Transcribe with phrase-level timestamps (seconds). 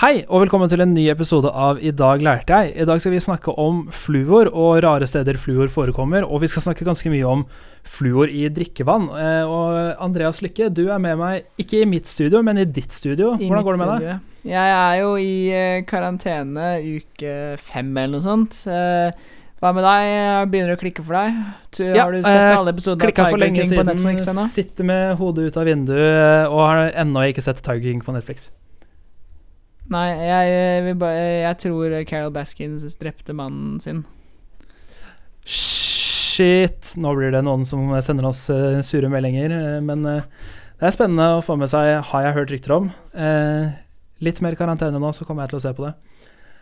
[0.00, 2.70] Hei, og velkommen til en ny episode av I dag lærte jeg.
[2.72, 6.24] I dag skal vi snakke om fluor og rare steder fluor forekommer.
[6.24, 7.42] Og vi skal snakke ganske mye om
[7.84, 9.10] fluor i drikkevann.
[9.12, 12.96] Eh, og Andreas Lykke, du er med meg ikke i mitt studio, men i ditt
[12.96, 13.34] studio.
[13.36, 14.22] I Hvordan går det med deg?
[14.48, 18.62] Jeg er jo i eh, karantene uke fem eller noe sånt.
[18.72, 19.26] Eh,
[19.60, 20.14] hva med deg?
[20.54, 21.42] Begynner det å klikke for deg?
[21.90, 23.84] Ja, har du sett eh, alle episodene av Tiger King på.
[23.90, 24.48] Netflix ennå?
[24.48, 28.48] Sitter med hodet ut av vinduet og har ennå ikke sett Tiger King på Netflix.
[29.90, 34.04] Nei, jeg, eh, jeg tror Carol Baskins drepte mannen sin.
[35.44, 36.92] Shit.
[37.00, 40.28] Nå blir det noen som sender oss eh, sure meldinger, eh, men eh,
[40.80, 42.86] det er spennende å få med seg Har jeg hørt rykter om.
[44.24, 45.92] Litt mer karantene nå, så kommer jeg til å se på det.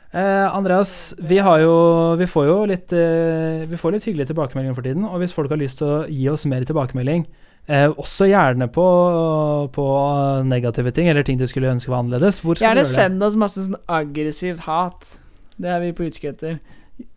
[0.09, 4.87] Eh, Andreas, vi jo Vi får jo litt eh, Vi får litt hyggelige tilbakemeldinger for
[4.87, 7.27] tiden, og hvis folk har lyst til å gi oss mer tilbakemelding,
[7.69, 8.89] eh, også gjerne på,
[9.75, 9.87] på
[10.49, 14.65] negative ting, eller ting du skulle ønske var annerledes, Gjerne send oss masse sånn aggressivt
[14.67, 15.17] hat.
[15.59, 16.59] Det er vi på utkikk etter.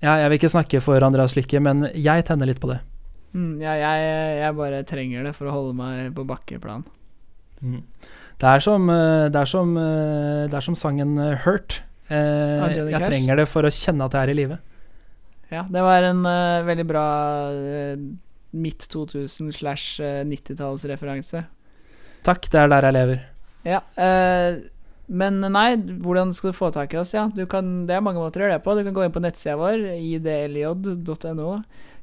[0.01, 2.81] Ja, jeg vil ikke snakke for Andreas Lykke, men jeg tenner litt på det.
[3.31, 4.09] Mm, ja, jeg,
[4.41, 6.83] jeg bare trenger det for å holde meg på bakkeplan.
[7.61, 7.79] Mm.
[8.41, 11.81] Det er som, eh, det er som, eh, det er som sangen eh, 'Hurt'.
[12.11, 14.57] Eh, jeg trenger det for å kjenne at jeg er i live.
[15.51, 17.05] Ja, det var en uh, veldig bra
[17.51, 17.95] uh,
[18.51, 21.45] midt 2000 slash eh, 90-tallsreferanse.
[22.25, 23.23] Takk, det er der jeg lever.
[23.65, 24.61] Ja, eh,
[25.11, 27.13] men nei, hvordan skal du få tak i oss?
[27.15, 28.75] Ja, du kan, det er mange måter å gjøre det på.
[28.77, 31.49] Du kan gå inn på nettsida vår, idlj.no.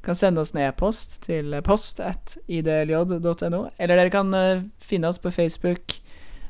[0.05, 3.63] Kan sende oss en e-post til post at idlj.no.
[3.81, 5.97] Eller dere kan eh, finne oss på Facebook.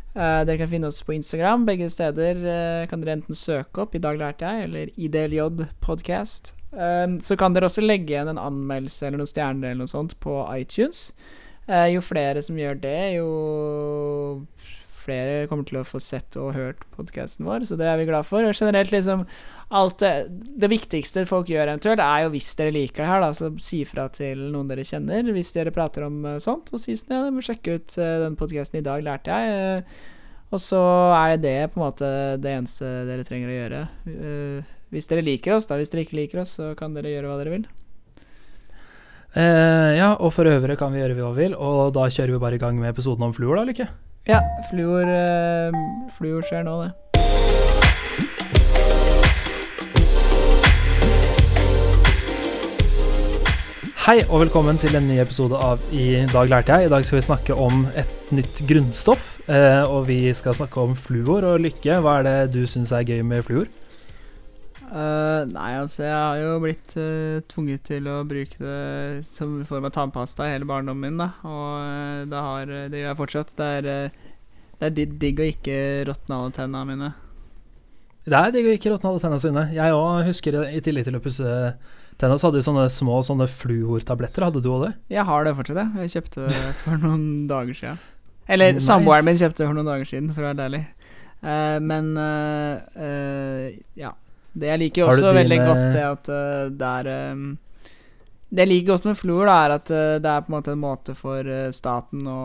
[0.09, 1.67] Uh, dere kan finne oss på Instagram.
[1.69, 6.58] Begge steder uh, kan dere enten søke opp 'I dag lærte jeg' eller 'IDLJ podcast'.
[6.73, 10.17] Eh, så kan dere også legge igjen en anmeldelse eller noen stjerner eller noe sånt
[10.23, 11.09] på iTunes.
[11.69, 13.29] Eh, jo flere som gjør det, jo
[14.99, 18.27] flere kommer til å få sett og hørt podkasten vår, så det er vi glad
[18.27, 18.45] for.
[18.45, 19.25] Og generelt, liksom
[19.77, 20.13] alt det,
[20.59, 23.83] det viktigste folk gjør eventuelt, er jo hvis dere liker det her, da, så si
[23.89, 27.21] fra til noen dere kjenner hvis dere prater om eh, sånt, og si sånn ja,
[27.33, 29.85] må sjekke ut eh, den podkasten i dag, lærte jeg.
[30.49, 30.81] og så
[31.13, 33.85] er det på en måte det eneste dere trenger å gjøre.
[34.89, 35.75] Hvis dere liker oss, da.
[35.77, 37.65] Hvis dere ikke liker oss, så kan dere gjøre hva dere vil.
[39.37, 42.39] Eh, ja, og for øvrig kan vi gjøre hva vi vil, og da kjører vi
[42.41, 43.85] bare i gang med episoden om fluor, da, ikke?
[44.25, 44.39] Ja,
[44.71, 45.77] fluor, eh,
[46.15, 46.89] fluor skjer nå, det.
[54.07, 56.89] Hei, og velkommen til en ny episode av I dag lærte jeg.
[56.89, 60.97] I dag skal vi snakke om et nytt grunnstoff, eh, og vi skal snakke om
[60.97, 62.01] fluor og lykke.
[62.01, 63.69] Hva er det du syns er gøy med fluor?
[64.89, 69.85] Eh, nei, altså, jeg har jo blitt uh, tvunget til å bruke det som form
[69.85, 71.27] av tannpasta i hele barndommen min, da.
[71.45, 73.53] Og uh, det, har, det gjør jeg fortsatt.
[73.59, 73.89] Det er,
[74.79, 75.79] det er digg, å ikke
[76.09, 77.09] råtne alle tennene mine.
[78.29, 79.65] Det er digg å ikke råtne alle tennene sine.
[79.75, 81.51] Jeg òg husker i tillegg til å pusse
[82.19, 84.47] tennene, så hadde vi sånne små sånne fluortabletter.
[84.47, 84.93] Hadde du òg det?
[85.13, 86.07] Jeg har det fortsatt, jeg.
[86.07, 88.01] Jeg kjøpte det for noen dager siden.
[88.49, 88.87] Eller Nice.
[88.89, 90.81] samboeren min kjøpte det for noen dager siden, for å være ærlig.
[91.85, 92.09] Men
[93.95, 94.09] ja.
[94.53, 97.41] Det jeg liker også veldig godt, det at eh, det er eh,
[98.49, 100.73] Det jeg liker godt med fluor, da, er at eh, det er på en måte
[100.73, 102.39] en måte for staten å,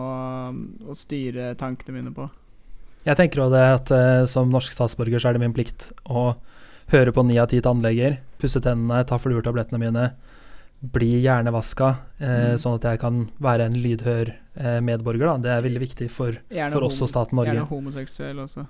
[0.85, 2.27] å styre tankene mine på.
[3.05, 6.31] Jeg tenker også det at som norsk statsborger så er det min plikt å
[6.89, 10.07] høre på ni av ti tannleger, pusse tennene, ta fluortablettene mine,
[10.93, 12.55] bli hjernevaska, Mm.
[12.61, 14.29] sånn at jeg kan være en lydhør
[14.81, 15.25] medborger.
[15.27, 15.37] Da.
[15.43, 17.51] Det er veldig viktig for, Gjerne for oss og staten Norge.
[17.51, 18.63] Gjerne homoseksuell også.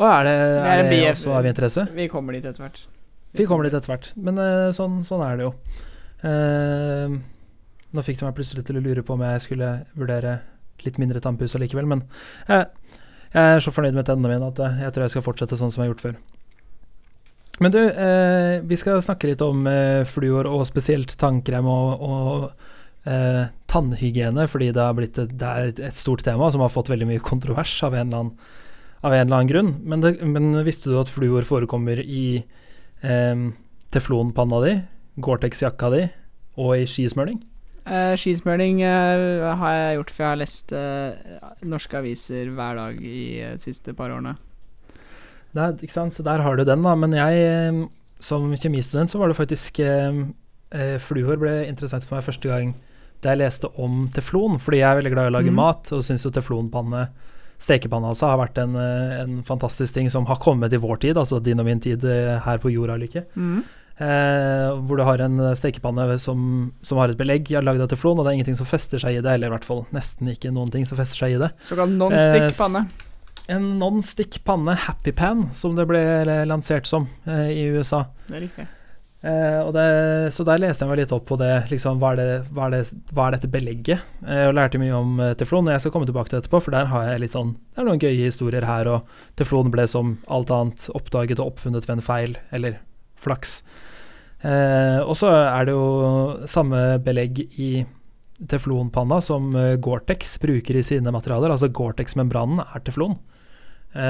[0.00, 1.84] Og er det, er er det også av interesse?
[1.92, 2.80] Vi kommer dit etter hvert.
[3.36, 5.52] Vi kommer dit etter hvert, men eh, sånn, sånn er det jo.
[6.20, 7.20] Uh,
[7.96, 10.40] nå fikk du meg plutselig til å lure på om jeg skulle vurdere
[10.84, 12.02] litt mindre tannpuss allikevel, men
[12.48, 12.66] jeg,
[13.32, 15.72] jeg er så fornøyd med tennene mine at eh, jeg tror jeg skal fortsette sånn
[15.72, 16.20] som jeg har gjort før.
[17.60, 23.08] Men du, uh, vi skal snakke litt om uh, fluor, og spesielt tannkrem og, og
[23.08, 26.90] eh, tannhygiene, fordi det, har blitt et, det er et stort tema som har fått
[26.92, 28.56] veldig mye kontrovers av en eller annen,
[29.00, 29.74] av en eller annen grunn.
[29.84, 32.42] Men, det, men visste du at fluor forekommer i
[33.02, 33.46] eh,
[33.94, 34.74] teflonpanna di,
[35.20, 36.02] Gore-Tex-jakka di
[36.60, 37.40] og i skismøring?
[37.88, 43.00] Eh, skismøring eh, har jeg gjort, for jeg har lest eh, norske aviser hver dag
[43.00, 44.36] i eh, de siste par årene.
[45.56, 46.14] Nei, ikke sant?
[46.14, 46.92] Så der har du den, da.
[46.94, 47.88] Men jeg,
[48.22, 50.20] som kjemistudent, så var det faktisk eh,
[51.02, 52.76] Fluor ble interessant for meg første gang
[53.20, 55.58] da jeg leste om teflon, fordi jeg er veldig glad i å lage mm.
[55.58, 57.02] mat, og syns jo teflonpanne,
[57.60, 61.20] stekepanne altså, har vært en, eh, en fantastisk ting som har kommet i vår tid,
[61.20, 63.26] altså din og min tid eh, her på jorda, Lykke.
[64.00, 68.24] Eh, hvor du har en stekepanne som, som har et belegg lagd av teflon, og
[68.24, 70.72] det er ingenting som fester seg i det, eller i hvert fall nesten ikke noen
[70.72, 71.52] ting som fester seg i det.
[71.68, 72.86] Såkalt Eh, non-stick-panne.
[73.52, 76.00] en non-stick panne, Happy Pan, som det ble
[76.48, 78.06] lansert som eh, i USA.
[78.28, 78.68] Det er riktig.
[79.22, 81.50] Eh, det, så der leste jeg meg litt opp på det.
[81.68, 82.82] Liksom, hva, er det hva, er det,
[83.12, 84.06] hva er dette belegget?
[84.24, 85.68] Eh, og lærte mye om eh, teflon.
[85.68, 88.00] Jeg skal komme tilbake til etterpå, for der har jeg litt sånn Det er noen
[88.00, 88.88] gøye historier her.
[88.88, 92.80] Og teflon ble som alt annet oppdaget og oppfunnet ved en feil, eller
[93.20, 93.60] flaks.
[94.40, 97.72] Eh, og så er det jo samme belegg i
[98.48, 101.52] teflonpanna som eh, Gore-Tex bruker i sine materialer.
[101.52, 103.18] Altså Gore-Tex-membranen er teflon.
[103.92, 104.00] Eh,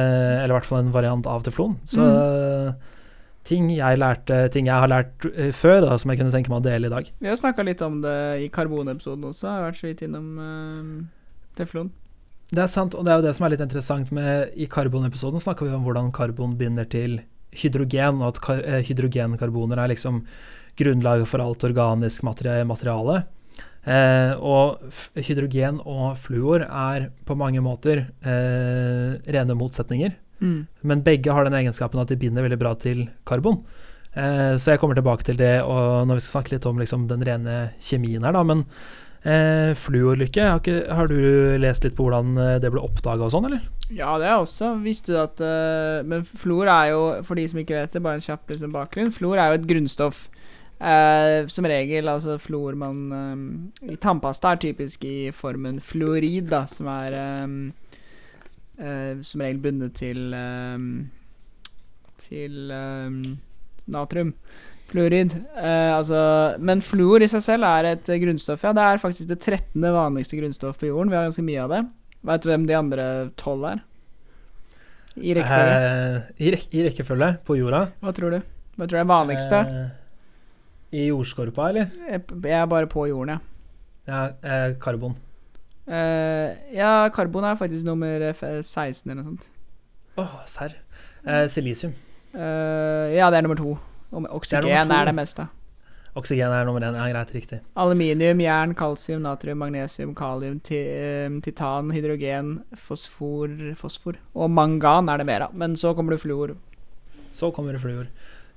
[0.45, 1.79] eller i hvert fall en variant av teflon.
[1.91, 2.60] Så Mm.
[3.49, 6.61] Ting jeg lærte, ting jeg har lært eh, før, da, som jeg kunne tenke meg
[6.61, 7.09] å dele i dag.
[7.21, 9.47] Vi har snakka litt om det i karbonepisoden også.
[9.47, 11.91] Jeg har vært så vidt innom uh, teflon.
[12.51, 15.43] Det er sant, og det er jo det som er litt interessant med I karbonepisoden
[15.43, 17.21] snakka vi om hvordan karbon binder til
[17.55, 20.25] hydrogen, og at eh, hydrogenkarboner er liksom
[20.79, 23.23] grunnlaget for alt organisk materi materiale.
[23.81, 24.83] Eh, og
[25.17, 30.17] hydrogen og fluor er på mange måter eh, rene motsetninger.
[30.41, 30.67] Mm.
[30.89, 33.61] Men begge har den egenskapen at de binder veldig bra til karbon.
[34.13, 37.23] Eh, så jeg kommer tilbake til det når vi skal snakke litt om liksom, den
[37.27, 38.43] rene kjemien her, da.
[38.47, 38.65] Men
[39.23, 41.21] eh, fluorlykke, har, ikke, har du
[41.63, 43.63] lest litt på hvordan eh, det ble oppdaga og sånn, eller?
[43.91, 44.75] Ja, det har jeg også.
[44.85, 48.21] Visste du at eh, Men fluor er jo, for de som ikke vet det, bare
[48.21, 49.15] en kjapp liksom, bakgrunn.
[49.15, 50.27] Fluor er jo et grunnstoff.
[50.81, 56.63] Eh, som regel, altså fluor man eh, I tannpasta er typisk i formen fluorid, da,
[56.71, 57.90] som er eh,
[58.81, 60.89] eh, som regel bundet til eh,
[62.25, 63.21] Til eh,
[63.91, 64.35] natrium.
[64.91, 65.37] Fluorid.
[65.55, 66.19] Eh, altså,
[66.59, 68.65] men fluor i seg selv er et grunnstoff.
[68.67, 69.79] Ja, det er faktisk det 13.
[69.95, 71.13] vanligste grunnstoff på jorden.
[71.13, 71.85] Vi har ganske mye av det.
[72.27, 73.07] Vet du hvem de andre
[73.41, 73.85] tolv er?
[75.21, 75.79] I rekkefølge.
[75.79, 77.85] Eh, i, rek I rekkefølge på jorda.
[78.03, 78.43] Hva tror du?
[78.77, 79.63] Hva tror du er vanligste?
[79.63, 81.91] Eh, I jordskorpa, eller?
[82.11, 83.41] Jeg jeg er bare på jorden, ja.
[84.11, 85.15] Ja, eh, karbon.
[85.91, 89.49] Eh, ja, karbon er faktisk nummer eh, f- 16 eller noe sånt.
[90.21, 90.77] Åh, serr.
[91.27, 91.93] Uh, silisium.
[92.35, 93.73] Uh, ja, det er nummer to.
[94.13, 95.49] Oksygen Det er er, det meste.
[96.19, 96.97] Oksygen er nummer én.
[96.99, 97.61] Ja, greit, riktig.
[97.79, 105.19] Aluminium, jern, kalsium, natrium, magnesium, kalium, ti eh, titan, hydrogen, fosfor, fosfor Og mangan er
[105.23, 105.55] det mer av.
[105.55, 106.57] Men så kommer det fluor.
[107.31, 108.09] Så kommer det fluor.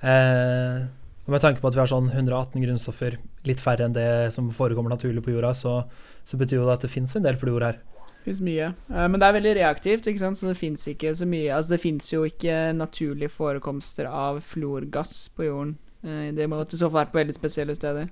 [0.02, 0.86] Eh,
[1.24, 3.18] og med tanke på at vi har sånn 118 grunnstoffer,
[3.48, 5.78] litt færre enn det som forekommer naturlig på jorda, så,
[6.28, 7.80] så betyr jo det at det fins en del fluor her.
[8.24, 8.72] Det Fins mye.
[8.92, 10.40] Eh, men det er veldig reaktivt, ikke sant?
[10.40, 15.26] så det fins ikke så mye Altså, det fins jo ikke naturlige forekomster av fluorgass
[15.36, 15.74] på jorden.
[16.04, 18.12] Eh, det må i så fall vært på veldig spesielle steder.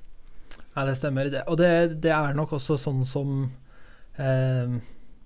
[0.75, 1.31] Ja, det stemmer.
[1.51, 1.71] Og det,
[2.03, 3.49] det er nok også sånn som
[4.15, 4.79] eh,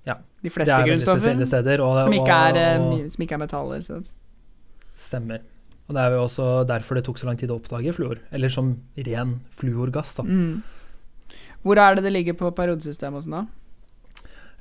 [0.05, 1.85] De Det fleste er grunnstoffer steder.
[1.85, 3.85] Og, som ikke, er, eh, og, som ikke er metaller.
[3.85, 4.01] Så.
[4.97, 5.45] Stemmer.
[5.87, 8.17] Og det er jo også derfor det tok så lang tid å oppdage fluor.
[8.33, 8.71] Eller som
[9.05, 10.23] ren fluorgass, da.
[10.25, 10.63] Mm.
[11.65, 13.45] Hvor er det det ligger på periodesystemet også, da?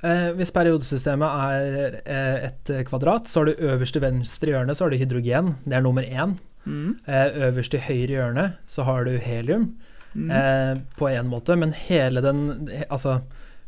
[0.05, 4.85] Eh, hvis periodesystemet er eh, et kvadrat, så har du øverst i venstre hjørne så
[4.85, 5.55] har du hydrogen.
[5.65, 6.35] Det er nummer én.
[6.65, 6.95] Mm.
[7.07, 9.73] Eh, øverst i høyre hjørne så har du helium,
[10.15, 10.29] Mm.
[10.31, 11.57] eh, på én måte.
[11.59, 13.17] Men hele den Altså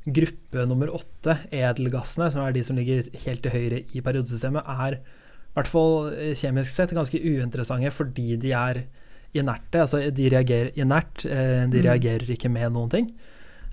[0.07, 4.99] gruppe nummer åtte, edelgassene, som er de som ligger helt til høyre i periodesystemet, er
[5.57, 8.83] hvert fall eh, kjemisk sett ganske uinteressante fordi de er
[9.37, 9.81] inerte.
[9.83, 11.85] Altså de reagerer inert, eh, de Mm.
[11.89, 13.11] reagerer ikke med noen ting.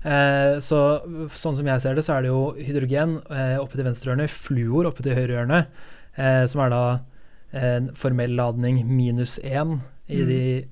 [0.05, 1.01] Eh, så
[1.33, 3.17] sånn som jeg ser det, så er det jo hydrogen
[3.59, 5.65] oppe til venstre hjørne, fluor oppe til høyre hjørne,
[6.47, 6.83] som er da
[7.53, 10.27] en formell ladning minus én i Mm.
[10.27, 10.65] de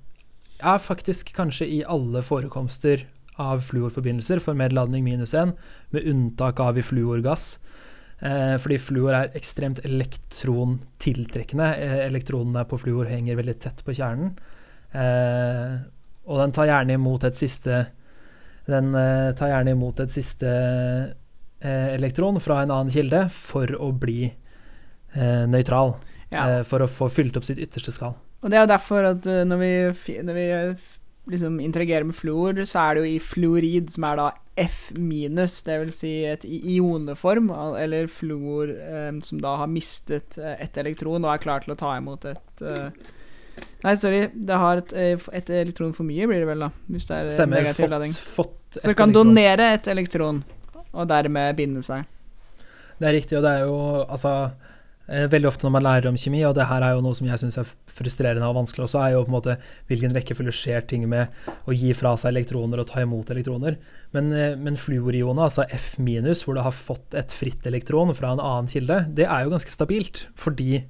[0.64, 3.04] Ja, faktisk kanskje i alle forekomster
[3.38, 5.54] av fluorforbindelser, formell ladning minus én,
[5.92, 7.58] med unntak av i fluorgass.
[8.20, 11.70] Eh, fordi fluor er ekstremt elektrontiltrekkende.
[11.76, 14.36] Eh, elektronene på fluor henger veldig tett på kjernen.
[14.94, 15.76] Eh,
[16.24, 17.86] og den tar gjerne imot et siste
[18.64, 18.94] Den
[19.36, 25.44] tar gjerne imot et siste eh, elektron fra en annen kilde for å bli eh,
[25.52, 25.98] nøytral.
[26.32, 26.62] Ja.
[26.64, 28.16] For å få fylt opp sitt ytterste skall.
[28.40, 29.74] Og det er derfor at når vi,
[30.24, 30.48] når vi
[31.32, 34.26] liksom interagerer med fluor, så er det jo i fluorid, som er da
[34.60, 37.48] F minus, det vil si et ioneform,
[37.80, 41.80] eller fluor eh, som da har mistet eh, et elektron og er klar til å
[41.80, 42.90] ta imot et eh,
[43.84, 46.70] Nei, sorry, det har et, eh, et elektron for mye, blir det vel, da.
[46.90, 47.62] Hvis det er eh, Stemmer.
[47.62, 48.14] negativ Fått, lading.
[48.16, 49.34] fått Så det kan elektron.
[49.36, 50.40] donere et elektron,
[50.94, 52.08] og dermed binde seg.
[53.00, 53.78] Det er riktig, og det er jo
[54.08, 54.32] altså
[55.04, 57.42] Veldig ofte når man lærer om kjemi, og det her er jo noe som jeg
[57.42, 59.56] syns er frustrerende og vanskelig også, er jo på en måte
[59.90, 63.76] hvilken rekkefølge skjer ting med å gi fra seg elektroner og ta imot elektroner.
[64.16, 68.32] Men, eh, men fluorionet, altså F minus, hvor du har fått et fritt elektron fra
[68.32, 70.86] en annen kilde, det er jo ganske stabilt, fordi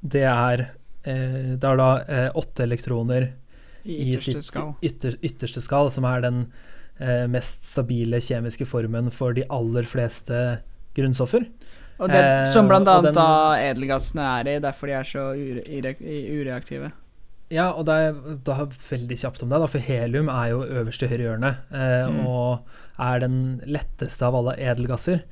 [0.00, 0.66] det er
[1.04, 3.30] eh, Det er da eh, åtte elektroner
[3.84, 4.50] I i sitt
[4.82, 6.46] ytter, ytterste skall, som er den
[6.98, 10.62] eh, mest stabile kjemiske formen for de aller fleste
[10.96, 11.44] grunnstoffer.
[11.98, 15.32] Og det, Eh, som blant annet den- da edelgassene er i, derfor de er så
[15.32, 16.92] ure, ureaktive.
[17.48, 18.12] Ja, og det er,
[18.42, 22.08] da veldig kjapt om det, da, for helium er jo øverst i høyre hjørne, eh,
[22.10, 22.26] Mm.
[22.26, 22.60] og
[22.98, 25.22] er den letteste av alle edelgasser.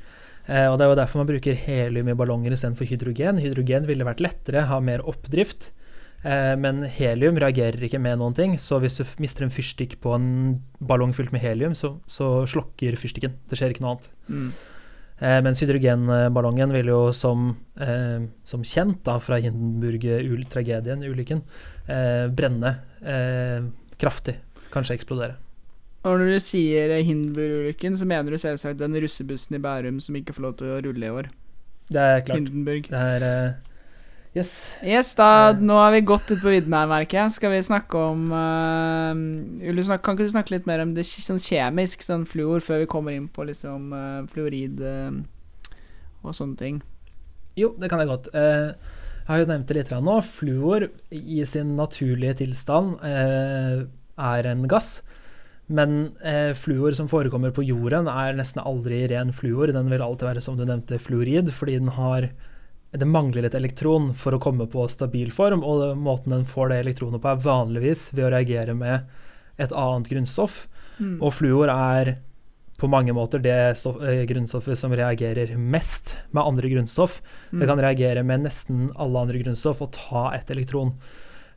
[0.48, 3.38] Eh, og Det er jo derfor man bruker helium i ballonger istedenfor hydrogen.
[3.40, 5.70] Hydrogen ville vært lettere, ha mer oppdrift,
[6.24, 8.52] eh, men helium reagerer ikke med noen ting.
[8.58, 12.92] Så hvis du mister en fyrstikk på en ballong fylt med helium, så, så slokker
[12.96, 13.32] fyrstikken.
[13.48, 14.08] Det skjer ikke noe annet.
[14.30, 14.52] Mm.
[15.20, 21.42] Eh, mens hydrogenballongen vil jo som, eh, som kjent da, fra Hindenburg-tragedien, ulykken,
[21.86, 23.62] eh, brenne eh,
[24.00, 24.40] kraftig.
[24.74, 25.36] Kanskje eksplodere.
[26.04, 30.34] Og når du sier Hindenburg-ulykken, så mener du selvsagt den russebussen i Bærum som ikke
[30.36, 31.30] får lov til å rulle i år.
[31.88, 32.42] Det er klart.
[32.42, 32.90] Hindenburg.
[32.90, 33.73] Det er eh,
[34.34, 34.74] Yes.
[34.82, 37.34] Yes, da, nå har vi gått ut på vidden her, merker jeg.
[37.36, 39.14] Skal vi snakke om uh,
[39.86, 42.90] snakke, Kan ikke du snakke litt mer om det sånn kjemisk, sånn fluor, før vi
[42.90, 45.14] kommer inn på liksom uh, fluorid uh,
[46.26, 46.82] og sånne ting?
[47.54, 48.32] Jo, det kan jeg godt.
[48.34, 50.16] Jeg har jo nevnt det litt nå.
[50.26, 54.96] Fluor i sin naturlige tilstand er en gass.
[55.66, 59.72] Men eh, fluor som forekommer på jorden, er nesten aldri ren fluor.
[59.72, 62.28] Den vil alltid være, som du nevnte, fluorid, fordi den har
[62.94, 66.82] det mangler et elektron for å komme på stabil form, og måten den får det
[66.84, 69.08] elektronet på, er vanligvis ved å reagere med
[69.58, 70.64] et annet grunnstoff.
[71.00, 71.18] Mm.
[71.18, 72.14] Og fluor er
[72.78, 77.20] på mange måter det stoff, eh, grunnstoffet som reagerer mest med andre grunnstoff.
[77.50, 77.60] Mm.
[77.60, 80.94] Det kan reagere med nesten alle andre grunnstoff og ta et elektron.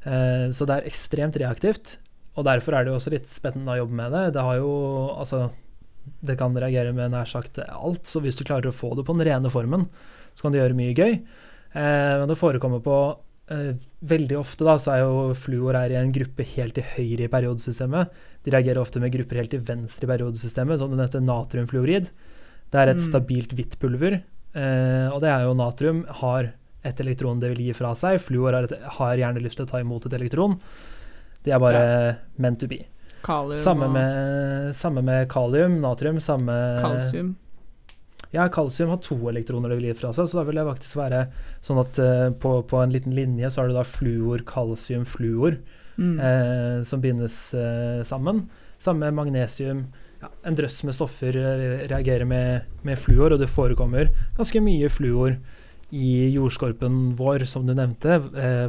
[0.06, 1.98] Eh, så det er ekstremt reaktivt,
[2.38, 4.26] og derfor er det jo også litt spennende å jobbe med det.
[4.38, 4.74] Det har jo
[5.18, 5.50] altså
[6.24, 9.12] Det kan reagere med nær sagt alt, så hvis du klarer å få det på
[9.12, 9.90] den rene formen,
[10.38, 11.16] så kan du gjøre mye gøy.
[11.74, 12.98] Eh, men det forekommer på
[13.52, 13.74] eh,
[14.08, 17.32] Veldig ofte da, så er jo fluor er i en gruppe helt til høyre i
[17.34, 18.12] periodesystemet.
[18.46, 22.12] De reagerer ofte med grupper helt til venstre i periodesystemet, som den heter natriumfluorid.
[22.70, 23.06] Det er et Mm.
[23.08, 24.20] stabilt hvitt pulver,
[24.54, 26.52] eh, og det er jo natrium har
[26.86, 28.20] et elektron det vil gi fra seg.
[28.22, 30.60] Fluor har, et, har gjerne lyst til å ta imot et elektron.
[31.44, 32.84] De er bare meant to be.
[33.26, 36.54] Kalium Samme med, samme med kalium, natrium, samme
[36.84, 37.34] kalsium.
[38.36, 40.98] Ja, kalsium har to elektroner det vil gi fra seg, så da vil det faktisk
[41.00, 41.22] være
[41.64, 45.60] sånn at uh, på, på en liten linje så har du da fluor, kalsium, fluor
[45.98, 46.20] Mm.
[46.22, 48.44] eh, som bindes uh, sammen.
[48.78, 49.80] Samme magnesium.
[50.22, 51.34] Ja, en drøss med stoffer
[51.90, 54.06] reagerer med, med fluor, og det forekommer
[54.38, 55.40] ganske mye fluor
[55.90, 58.20] i jordskorpen vår, som du nevnte.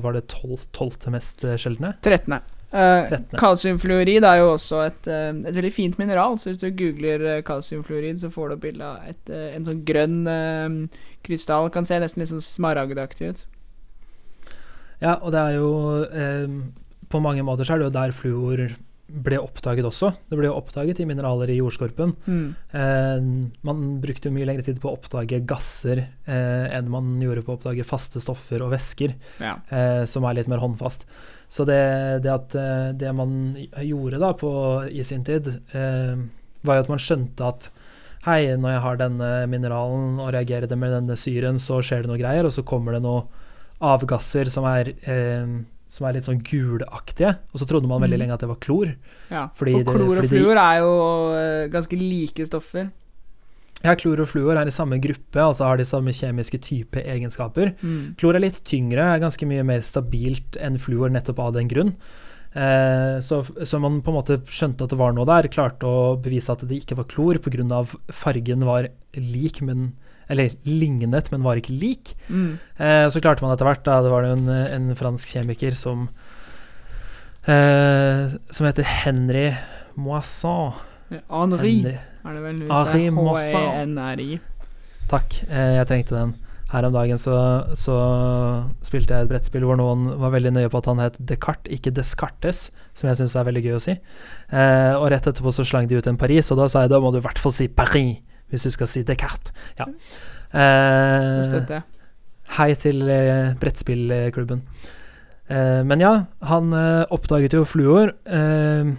[0.01, 1.93] Var det tolv- tolvte mest sjeldne?
[2.01, 2.39] 13.
[2.69, 3.09] Uh,
[3.41, 7.37] Kalsiumfluorid er jo også et, uh, et veldig fint mineral, så hvis du googler uh,
[7.45, 10.19] kalsiumfluorid, så får du bilde av et, en sånn grønn
[11.25, 11.71] krystall.
[11.73, 13.47] Kan se nesten litt sånn smaragdaktig ut.
[15.01, 15.69] Ja, og det er jo
[17.07, 18.65] På mange måter så er det jo der fluor
[19.09, 20.11] ble oppdaget også.
[20.29, 22.11] Det ble jo oppdaget i mineraler i jordskorpen.
[22.29, 22.49] Mm.
[22.77, 23.29] Eh,
[23.65, 27.55] man brukte jo mye lengre tid på å oppdage gasser eh, enn man gjorde på
[27.55, 29.55] å oppdage faste stoffer og væsker, Ja.
[29.73, 31.07] eh, som er litt mer håndfast.
[31.49, 31.81] Så det,
[32.27, 34.53] det at eh, det man gjorde da på,
[34.93, 36.15] i sin tid, eh,
[36.67, 37.71] var jo at man skjønte at
[38.29, 42.11] hei, når jeg har denne mineralen og reagerer det med denne syren, så skjer det
[42.13, 43.25] noe greier, og så kommer det noe
[43.81, 45.47] avgasser som er eh,
[45.89, 47.35] som er litt sånn gulaktige.
[47.53, 48.23] Og så trodde man veldig Mm.
[48.27, 48.95] lenge at det var klor.
[49.31, 49.49] ja.
[49.55, 50.93] Fordi For klor og fluor er jo
[51.35, 52.91] eh, ganske like stoffer.
[53.85, 57.75] Ja, klor og fluor er i samme gruppe, altså har de samme kjemiske type egenskaper.
[57.81, 58.17] Mm.
[58.19, 61.95] Klor er litt tyngre, er ganske mye mer stabilt enn fluor nettopp av den grunn.
[62.57, 66.17] Eh, så, så man på en måte skjønte at det var noe der, klarte å
[66.21, 67.85] bevise at det ikke var klor pga.
[68.11, 69.93] fargen var lik, men
[70.29, 72.13] eller lignet, men var ikke lik.
[72.29, 72.59] Mm.
[72.77, 76.09] Eh, så klarte man etter hvert, da det var det en, en fransk kjemiker som
[77.49, 79.49] eh, Som heter Henry
[79.99, 80.77] Moisson.
[81.09, 82.61] Henri er det vel.
[82.69, 83.65] Henri Moisson.
[83.65, 84.37] H-e-n-r-i.
[85.09, 86.37] Takk, eh, jeg trengte den.
[86.69, 87.35] Her om dagen så,
[87.81, 87.95] så
[88.85, 91.95] spilte jeg et brettspill hvor noen var veldig nøye på at han het Descartes, ikke
[91.97, 93.95] Descartes, som jeg syns er veldig gøy å si.
[94.53, 97.01] Eh, og rett etterpå så slang de ut en Paris, og da sa jeg da
[97.01, 98.21] må du i hvert fall si Paris
[98.51, 99.53] hvis du skal si Descartes.
[99.79, 99.87] Ja.
[100.53, 101.83] Eh, støtter
[102.57, 104.63] hei til eh, brettspillklubben.
[105.49, 106.15] Eh, men ja,
[106.49, 108.15] han eh, oppdaget jo fluor.
[108.25, 108.95] Eh,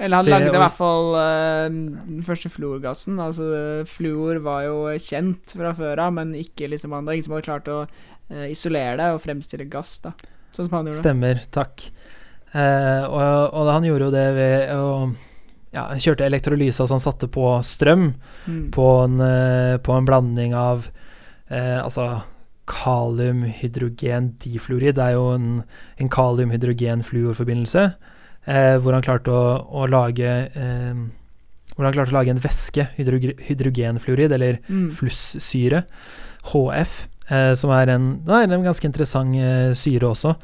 [0.00, 3.18] Eller han lagde i hvert fall uh, den første fluorgassen.
[3.20, 3.44] Altså,
[3.86, 7.34] fluor var jo kjent fra før av, men ikke liksom, han- det var ingen som
[7.36, 9.98] hadde klart å uh, isolere det og fremstille gass.
[10.00, 10.14] da
[10.56, 11.02] Sånn som han gjorde.
[11.02, 11.84] Stemmer, takk.
[12.56, 14.88] Uh, og, og han gjorde jo det ved å
[15.72, 18.14] ja, kjørte elektrolyse, altså han satte på strøm
[18.48, 18.70] Mm.
[18.74, 20.88] på en, eh, på en blanding av
[21.50, 22.22] eh, altså
[22.66, 24.94] kalium, hydrogen, difluorid.
[24.96, 25.62] Det er jo en,
[25.98, 26.08] en
[26.88, 27.82] kalium-hydrogen-fluorforbindelse,
[28.46, 30.94] eh, hvor han klarte å, å lage eh,
[31.74, 34.90] hvor han klarte å lage en væske, hydroge- hydrogenfluorid, eller Mm.
[34.92, 35.84] flussyre,
[36.52, 40.34] HF, eh, som er en, er en ganske interessant eh, syre også,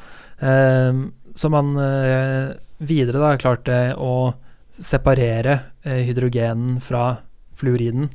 [0.40, 0.92] eh,
[1.34, 4.34] som han eh, videre da klarte å
[4.80, 7.16] separere eh, hydrogenen fra
[7.58, 8.08] fluoriden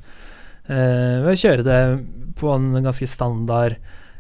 [0.70, 1.80] eh, ved å kjøre det
[2.40, 3.76] på en ganske standard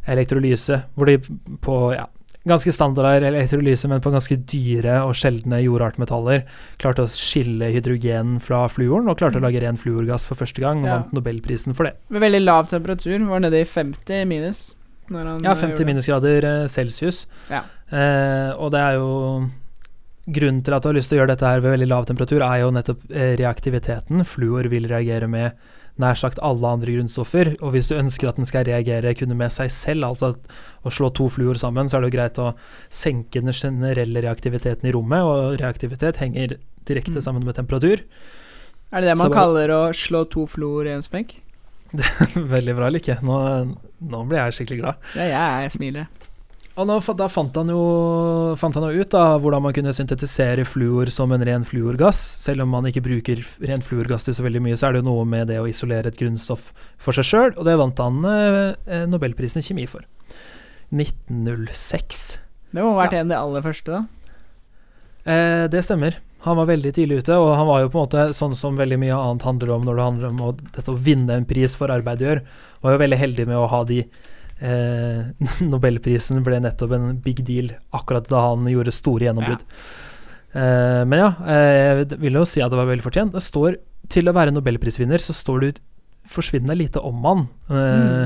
[0.05, 1.17] elektrolyse, hvor de
[1.63, 2.03] på ja,
[2.47, 6.43] ganske standard elektrolyse, men på ganske dyre og sjeldne jordartmetaller
[6.81, 10.83] klarte å skille hydrogen fra fluoren, og klarte å lage ren fluorgass for første gang,
[10.83, 10.97] og Ja.
[10.99, 11.95] vant nobelprisen for det.
[12.09, 13.15] Med veldig lav temperatur.
[13.29, 14.75] Var nede i 50 minus.
[15.09, 17.25] Når han, Ja, eh, 50 minusgrader eh, celsius.
[17.49, 17.63] Ja.
[17.91, 19.49] Eh, og det er jo
[20.23, 22.43] Grunnen til at du har lyst til å gjøre dette her ved veldig lav temperatur,
[22.45, 24.23] er jo nettopp eh, reaktiviteten.
[24.23, 25.57] Fluor vil reagere med
[25.99, 27.51] nær sagt alle andre grunnstoffer.
[27.61, 30.31] Og hvis du ønsker at den skal reagere kun med seg selv, altså
[30.87, 32.53] å slå to fluor sammen, så er det jo greit å
[32.89, 36.55] senke den generelle reaktiviteten i rommet, og reaktivitet henger
[36.87, 37.21] direkte Mm.
[37.21, 38.01] sammen med temperatur.
[38.93, 41.35] Er det det man så, kaller å slå to fluor i en smekk?
[42.55, 43.19] Veldig bra, Lykke.
[43.21, 43.37] Nå,
[44.01, 44.95] nå blir jeg skikkelig glad.
[45.15, 46.07] Ja, jeg, jeg smiler.
[46.73, 47.81] Og nå, da fant han, jo,
[48.57, 52.21] fant han jo ut da, hvordan man kunne syntetisere fluor som en ren fluorgass.
[52.41, 55.11] Selv om man ikke bruker ren fluorgass til så veldig mye, så er det jo
[55.11, 58.57] noe med det å isolere et grunnstoff for seg sjøl, og det vant han eh,
[58.89, 60.07] eh, Nobelprisen i kjemi for.
[60.89, 62.25] 1906.
[62.73, 64.33] Det må ha vært en av de aller første, da.
[65.29, 66.17] Eh, det stemmer.
[66.43, 68.97] Han var veldig tidlig ute, og han var jo på en måte sånn som veldig
[68.99, 71.93] mye annet handler om når det handler om å, dette å vinne en pris for
[71.93, 72.47] arbeid du gjør.
[72.81, 74.01] Var jo veldig heldig med å ha de
[74.63, 75.29] eh,
[75.73, 79.65] Nobelprisen ble nettopp en big deal akkurat da han gjorde store gjennombrudd.
[80.53, 83.35] Eh, men ja, eh, jeg vil jo si at det var veldig fortjent.
[83.35, 83.79] Det står
[84.13, 85.73] til å være nobelprisvinner, så står det
[86.29, 87.45] forsvinnende lite om han.
[87.69, 88.25] Eh,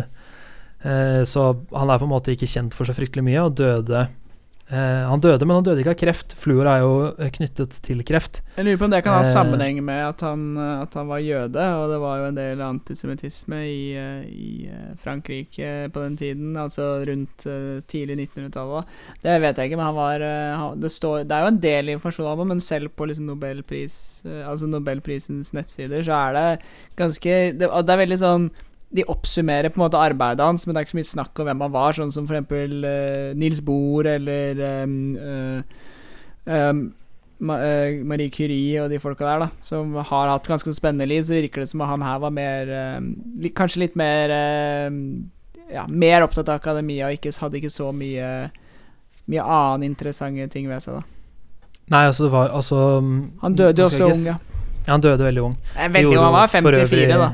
[0.88, 4.08] eh, så han er på en måte ikke kjent for så fryktelig mye, og døde
[4.70, 6.34] Han døde, men han døde ikke av kreft.
[6.36, 8.42] Fluor er jo eh, knyttet til kreft.
[8.58, 9.30] Jeg lurer på om det kan ha Eh.
[9.32, 12.64] sammenheng med at han, eh, at han var jøde, og det var jo en del
[12.66, 18.86] antisemittisme i, eh, i eh, Frankrike på den tiden, altså rundt eh, tidlig 1900-tallet.
[19.24, 21.64] Det vet jeg ikke, men han var eh, han, det, står, det er jo en
[21.64, 26.34] del informasjon om ham, men selv på liksom Nobelpris, eh, altså Nobelprisens nettsider, så er
[26.36, 26.48] det
[27.00, 28.50] ganske Det, det er veldig sånn
[28.90, 31.50] de oppsummerer på en måte arbeidet hans, men det er ikke så mye snakk om
[31.50, 35.60] hvem han var, sånn som for eksempel eh, Nils Bohr eller um, uh,
[36.48, 36.86] um,
[37.40, 41.62] Marie Curie og de folka der, da, som har hatt ganske spennende liv, så virker
[41.62, 42.72] det som at han her var mer
[43.54, 44.32] Kanskje litt mer
[45.70, 48.50] Ja, mer opptatt av akademia og ikke, hadde ikke så mye
[49.30, 51.04] Mye annen interessante ting ved seg, da.
[51.94, 52.80] Nei, altså det var altså
[53.44, 54.38] Han døde jo også ung, ja.
[54.88, 55.58] Ja, han døde veldig ung.
[55.76, 57.30] Veldig ung, han var 54, øvrig- da.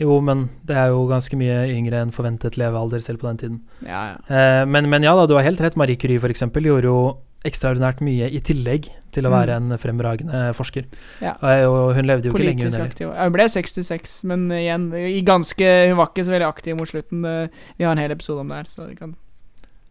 [0.00, 3.60] Jo, men det er jo ganske mye yngre enn forventet levealder selv på den tiden.
[3.86, 4.16] Ja, ja.
[4.26, 5.76] Eh, men, men ja da, du har helt rett.
[5.78, 6.98] Marie Curie eksempel gjorde jo
[7.44, 9.34] ekstraordinært mye i tillegg til å Mm.
[9.36, 10.86] være en fremragende forsker.
[11.20, 11.34] Ja.
[11.42, 12.90] Eh, Og hun levde jo ikke lenge, hun Politisk heller.
[12.90, 13.12] aktiv.
[13.22, 17.50] Hun ble 66, men igjen i ganske, Hun var ikke så veldig aktiv mot slutten.
[17.78, 19.14] Vi har en hel episode om det her, så vi kan,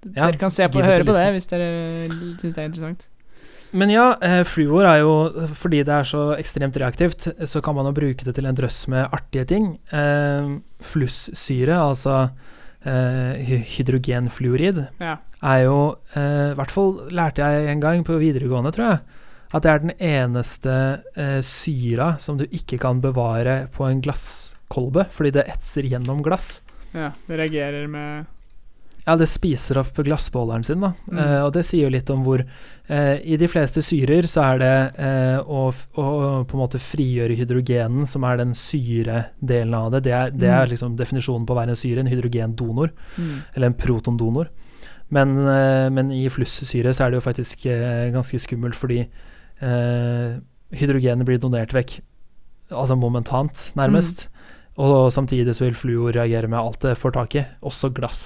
[0.04, 2.10] dere kan se på høre på det hvis dere
[2.42, 3.08] syns det er interessant.
[3.74, 5.14] Men ja, eh, fluor er jo
[5.58, 8.84] Fordi det er så ekstremt reaktivt, så kan man jo bruke det til en drøss
[8.94, 9.80] med artige ting.
[9.92, 10.52] Eh,
[10.84, 12.30] flusssyre, altså
[12.86, 13.42] eh,
[13.74, 15.18] hydrogenfluorid, Ja.
[15.42, 19.00] er jo I hvert fall lærte jeg en gang på videregående, tror jeg,
[19.54, 20.76] at det er den eneste
[21.46, 26.62] syra som du ikke kan bevare på en glasskolbe, fordi det etser gjennom glass.
[26.94, 27.12] ja.
[27.28, 28.26] Det reagerer med
[29.04, 30.94] Ja, det spiser opp glassbeholderen sin, da.
[31.12, 31.18] Mm.
[31.20, 34.62] Eh, og det sier jo litt om hvor eh, I de fleste syrer så er
[34.62, 36.06] det eh, å, å
[36.48, 40.06] på en måte frigjøre hydrogenen, som er den syredelen av det.
[40.08, 40.72] Det er, det er Mm.
[40.72, 43.34] liksom definisjonen på å være en syre, en hydrogendonor, mm.
[43.56, 44.54] eller en protondonor.
[45.14, 50.40] Men, eh, men i flussyre så er det jo faktisk eh, ganske skummelt, fordi eh,
[50.74, 52.00] hydrogenet blir donert vekk
[52.74, 54.30] altså momentant, nærmest.
[54.82, 58.24] Og samtidig så vil fluor reagere med alt det får tak i, også glass.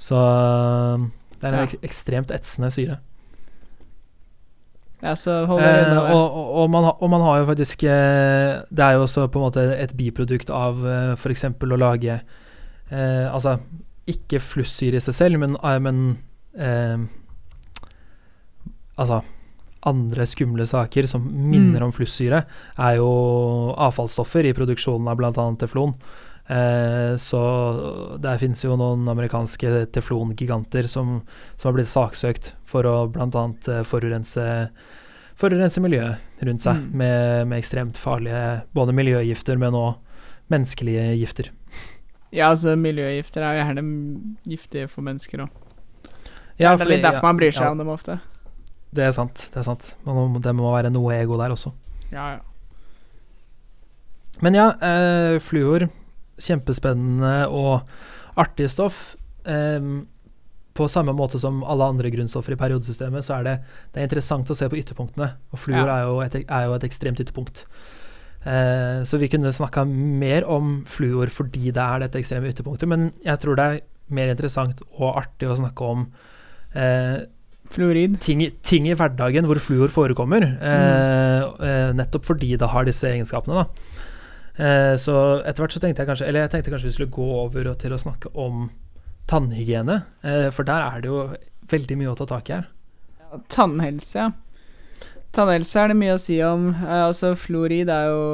[0.00, 1.06] Så eh,
[1.40, 2.98] det er en ek ekstremt etsende syre.
[5.00, 9.22] Ja, Eh, og, og, man, og man har jo faktisk eh, Det er jo også
[9.32, 11.46] på en måte et biprodukt av eh, f.eks.
[11.56, 13.54] å lage eh, Altså
[14.10, 16.02] ikke flussyre i seg selv, men, eh, men
[16.52, 17.00] eh,
[19.00, 19.22] Altså
[19.88, 21.86] andre skumle saker som minner Mm.
[21.86, 22.42] om flussyre,
[22.76, 25.32] er jo avfallsstoffer i produksjonen av bl.a.
[25.56, 25.94] teflon.
[25.96, 26.29] Eh,
[27.20, 27.40] så
[28.18, 31.20] der finnes jo noen amerikanske teflongiganter som,
[31.56, 33.44] som har blitt saksøkt for å bl.a.
[33.70, 34.46] Eh, forurense
[35.40, 36.90] forurense miljøet rundt seg Mm.
[37.00, 39.94] med, med ekstremt farlige både miljøgifter, men òg
[40.52, 41.52] menneskelige gifter.
[42.30, 43.84] Ja, altså, miljøgifter er jo gjerne
[44.46, 45.54] giftige for mennesker òg.
[46.60, 48.18] Ja, det er litt derfor derfor man bryr seg ja, om dem ofte.
[48.92, 49.46] Det er sant.
[49.54, 49.94] Det er sant.
[50.04, 51.72] Man det må være noe ego der også.
[52.12, 52.40] Ja, ja.
[54.42, 55.88] Men ja, eh, fluor.
[56.40, 57.86] Kjempespennende og
[58.40, 59.14] artig stoff.
[59.44, 60.06] Um,
[60.76, 63.54] på samme måte som alle andre grunnstoffer i periodesystemet, så er det,
[63.92, 65.32] det er interessant å se på ytterpunktene.
[65.52, 65.96] Og fluor Ja.
[65.98, 67.64] er, jo et, er jo et ekstremt ytterpunkt.
[68.46, 73.10] Eh, så vi kunne snakka mer om fluor fordi det er dette ekstreme ytterpunktet, men
[73.24, 76.06] jeg tror det er mer interessant og artig å snakke om
[76.74, 77.20] eh,
[77.70, 78.16] Fluorid.
[78.18, 83.60] ting, ting i hverdagen hvor fluor forekommer, eh, eh, nettopp fordi det har disse egenskapene.
[83.60, 84.08] Da.
[84.60, 87.28] Eh, så etter hvert så tenkte jeg kanskje Eller jeg tenkte kanskje vi skulle gå
[87.46, 88.66] over til å snakke om
[89.30, 91.20] tannhygiene, eh, for der er det jo
[91.70, 92.64] veldig mye å ta tak i her.
[93.52, 95.10] Tannhelse, ja.
[95.30, 96.72] Tannhelse er det mye å si om.
[96.74, 98.28] Eh, altså Fluorid er jo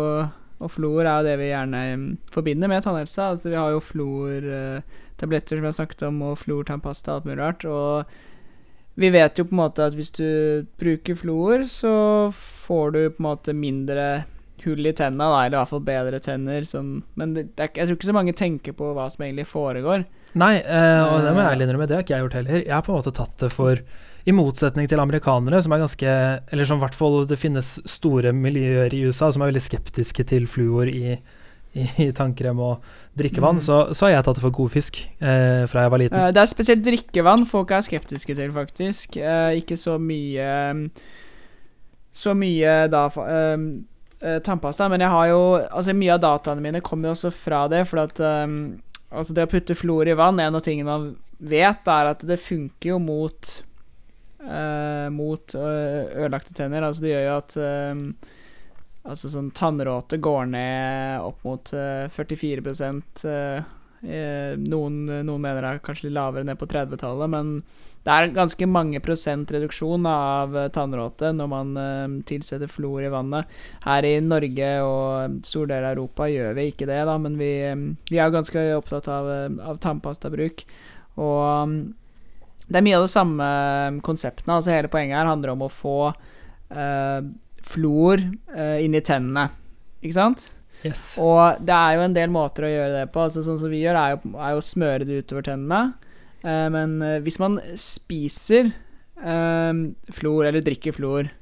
[0.56, 3.20] Og fluor er jo det vi gjerne mm, forbinder med tannhelse.
[3.20, 7.42] Altså Vi har jo fluortabletter som vi har snakket om, og fluortannpasta og alt mulig
[7.42, 7.66] rart.
[7.68, 11.92] Og vi vet jo på en måte at hvis du bruker fluor, så
[12.32, 14.24] får du på en måte mindre
[14.64, 16.64] hull i tenna, da, eller i hvert fall bedre tenner.
[16.68, 17.02] Sånn.
[17.14, 20.06] Men det, det er, jeg tror ikke så mange tenker på hva som egentlig foregår.
[20.36, 22.58] Nei, eh, og det må jeg ærlig innrømme, det har ikke jeg gjort heller.
[22.60, 23.80] Jeg har på en måte tatt det for
[24.26, 26.12] I motsetning til amerikanere, som er ganske
[26.52, 30.26] Eller som i hvert fall det finnes store miljøer i USA som er veldig skeptiske
[30.28, 31.16] til fluor i,
[31.72, 32.84] i, i tannkrem og
[33.16, 33.64] drikkevann, mm.
[33.64, 36.20] så, så har jeg tatt det for god fisk eh, fra jeg var liten.
[36.20, 39.16] Eh, det er spesielt drikkevann folk er skeptiske til, faktisk.
[39.16, 40.88] Eh, ikke så mye mm,
[42.16, 43.28] Så mye da fa-
[44.20, 47.66] eh, tannpasta, men jeg har jo Altså, mye av dataene mine kommer jo også fra
[47.72, 48.76] det, for at um,
[49.10, 52.40] Altså, det å putte fluor i vann, en av tingene man vet, er at det
[52.42, 53.52] funker jo mot
[54.42, 56.86] uh, Mot øh, ødelagte tenner.
[56.86, 58.02] Altså, det gjør jo at um,
[59.06, 62.96] Altså sånn tannråte går ned opp mot eh, 44 eh,
[63.30, 63.68] eh,
[64.02, 67.54] noen, noen mener det er kanskje litt lavere, ned på 30-tallet, men
[68.06, 73.10] det er ganske mange prosent reduksjon av eh, tannråte når man eh, tilsetter flor i
[73.10, 73.50] vannet.
[73.82, 77.50] Her i Norge og stor del av Europa gjør vi ikke det, da, men vi,
[77.66, 77.74] eh,
[78.06, 80.62] vi er ganske opptatt av, eh, av tannpastabruk.
[81.18, 81.74] Og um,
[82.68, 83.50] det er mye av de samme
[84.06, 84.60] konseptene.
[84.60, 87.26] Altså Hele poenget her handler om å få eh,
[87.66, 89.48] flor eh, inn i tennene.
[89.98, 90.46] Ikke sant?
[90.86, 91.04] Yes.
[91.22, 93.26] Og det er jo en del måter å gjøre det på.
[93.26, 95.96] Altså Sånn som vi gjør, er jo, er jo å smøre det utover tennene.
[96.46, 99.82] Eh, men eh, hvis man spiser eh,
[100.14, 101.32] flor, eller drikker flor,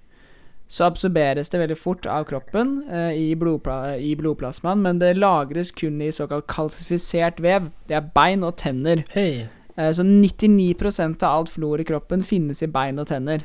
[0.74, 5.70] så absorberes det veldig fort av kroppen eh, i, blodpla i blodplasmaen, men det lagres
[5.76, 7.68] kun i såkalt kalsifisert vev.
[7.87, 9.04] Det er bein og tenner.
[9.12, 9.44] Hey.
[9.76, 13.44] Eh, Så 99% av alt flor i kroppen finnes i bein og tenner.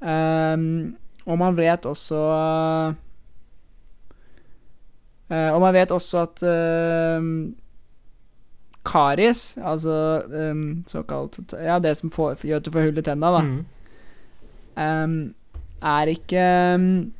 [0.00, 2.96] Ehm, og man vet også eh,
[5.30, 7.54] Og man vet også at karis,
[8.86, 13.32] karies, altså um, såkalt Ja, det som får, gjør at du får hull i tenna,
[13.34, 13.64] da, Mm.
[14.76, 15.34] um,
[15.82, 17.12] er ikke um,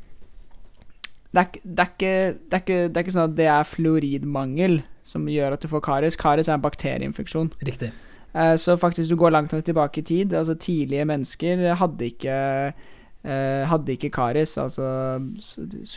[1.35, 3.67] det er, det, er ikke, det, er ikke, det er ikke sånn at det er
[3.69, 6.17] fluoridmangel som gjør at du får karis.
[6.17, 7.51] Karis er en bakterieinfeksjon.
[7.67, 7.91] Riktig.
[8.35, 10.33] Eh, Så faktisk du går langt nok tilbake i tid.
[10.35, 12.73] Altså Tidlige mennesker hadde ikke eh,
[13.27, 14.87] hadde ikke karis, altså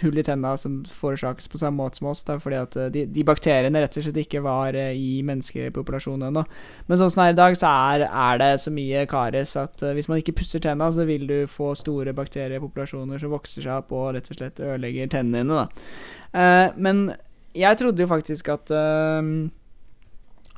[0.01, 2.23] hull i tenna som forårsakes på samme måte som oss.
[2.25, 6.29] Da, fordi at eh, de, de bakteriene rett og slett ikke var eh, i menneskepopulasjonen
[6.29, 6.43] ennå.
[6.87, 9.85] Men sånn som det er i dag, så er, er det så mye karis at
[9.85, 13.83] eh, hvis man ikke pusser tenna, så vil du få store bakteriepopulasjoner som vokser seg
[13.83, 15.63] opp og rett og slett ødelegger tennene dine.
[15.63, 15.89] Da.
[16.33, 17.09] Eh, men
[17.57, 19.33] jeg trodde jo faktisk at eh,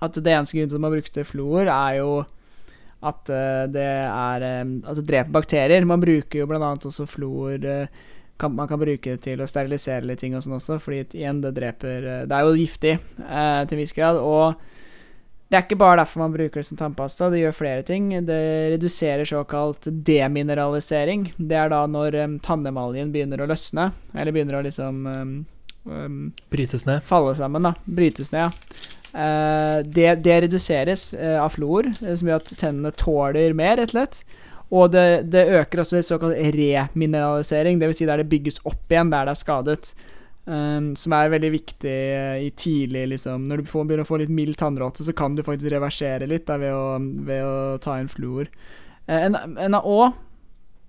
[0.02, 2.24] at det eneste grunnen til at man brukte fluor, er jo
[3.02, 5.86] at eh, det er eh, At det dreper bakterier.
[5.90, 8.02] Man bruker jo blant annet også fluor eh,
[8.38, 11.42] kan, Man kan bruke det til å sterilisere litt ting og sånn også, fordi igjen,
[11.44, 14.22] det dreper Det er jo giftig eh, til en viss grad.
[14.22, 14.62] Og
[15.52, 18.06] det er ikke bare derfor man bruker det som tannpasta, det gjør flere ting.
[18.24, 18.40] Det
[18.72, 21.26] reduserer såkalt demineralisering.
[21.36, 25.34] Det er da når um, tannemaljen begynner å løsne, eller begynner å liksom um,
[25.92, 26.22] um,
[26.56, 27.04] Brytes ned.
[27.04, 27.74] falle sammen, da.
[27.84, 29.01] Brytes ned, ja.
[29.14, 33.92] Eh, det, det reduseres eh, av fluor, eh, som gjør at tennene tåler mer, rett
[33.92, 34.24] og slett.
[34.72, 38.00] Og det, det øker også såkalt remineralisering, dvs.
[38.00, 39.94] Si der det bygges opp igjen der det er skadet.
[40.42, 41.92] Um, som er veldig viktig
[42.42, 45.44] i tidlig liksom, Når du får, begynner å få litt mild tannråte, så kan du
[45.46, 46.96] faktisk reversere litt da, ved, å,
[47.28, 48.50] ved å ta inn fluor.
[49.06, 50.16] En, en, og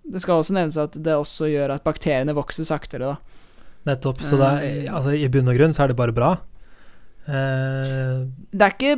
[0.09, 3.13] det skal også nevnes at det også gjør at bakteriene vokser saktere.
[3.13, 4.23] da Nettopp.
[4.25, 6.37] Så er, altså, i bunn og grunn så er det bare bra.
[7.29, 8.97] Eh, Det er ikke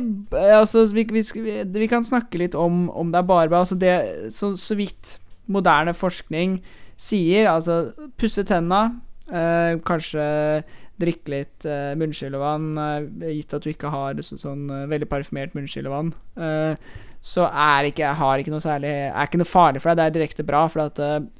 [0.57, 1.23] Altså, vi, vi,
[1.63, 3.59] vi, kan snakke litt om, om det er bare bra.
[3.61, 6.59] Altså, det så, så vidt moderne forskning
[6.97, 8.87] sier, altså pusse tenna,
[9.29, 10.23] uh, kanskje
[10.97, 12.71] drikke litt uh, munnskyllevann,
[13.27, 16.13] gitt at du ikke har så, sånn veldig parfymert munnskyllevann,
[17.25, 19.97] så er ikke, har ikke noe særlig Er ikke noe farlig for deg.
[19.97, 20.99] Det er direkte bra, for at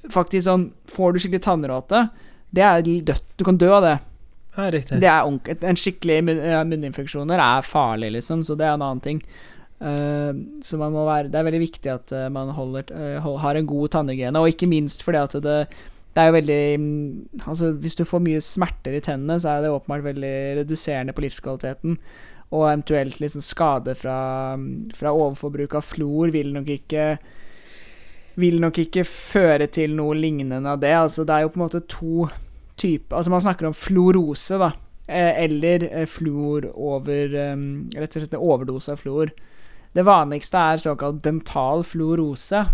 [0.09, 2.07] faktisk sånn Får du skikkelig tannråte,
[2.55, 3.25] det er dødt.
[3.37, 3.95] Du kan dø av det.
[4.55, 5.01] Ja, riktig.
[5.03, 5.25] Det er
[5.67, 9.19] En skikkelig munninfeksjon munninfeksjoner er farlig, liksom, så det er en annen ting.
[9.75, 10.31] Uh,
[10.63, 13.67] så man må være Det er veldig viktig at eh, man holder, uh, har en
[13.67, 15.57] god tannhygiene, og ikke minst fordi at det
[16.15, 19.65] det er jo veldig mm, Altså, hvis du får mye smerter i tennene, så er
[19.65, 21.97] det åpenbart veldig reduserende på livskvaliteten.
[22.55, 24.19] Og eventuelt liksom skade fra,
[24.95, 27.17] fra overforbruk av flor vil nok ikke
[28.35, 30.91] Vil nok ikke føre til noe lignende av det.
[30.91, 32.27] Altså, det er jo på en måte to
[32.77, 34.71] typer Altså, man snakker om fluorose, da.
[35.07, 37.55] eh, Eller eh, fluor over eh,
[37.95, 39.31] Rett og slett overdose av fluor.
[39.95, 42.65] Det vanligste er såkalt dental fluorose,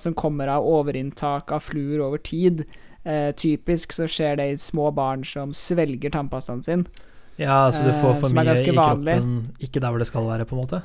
[0.00, 2.62] som kommer av overinntak av fluor over tid.
[3.36, 6.86] Typisk så skjer det i små barn som svelger tannpastaen sin.
[7.36, 10.56] Ja, så du får for mye i kroppen, ikke der hvor det skal være, på
[10.56, 10.80] en måte?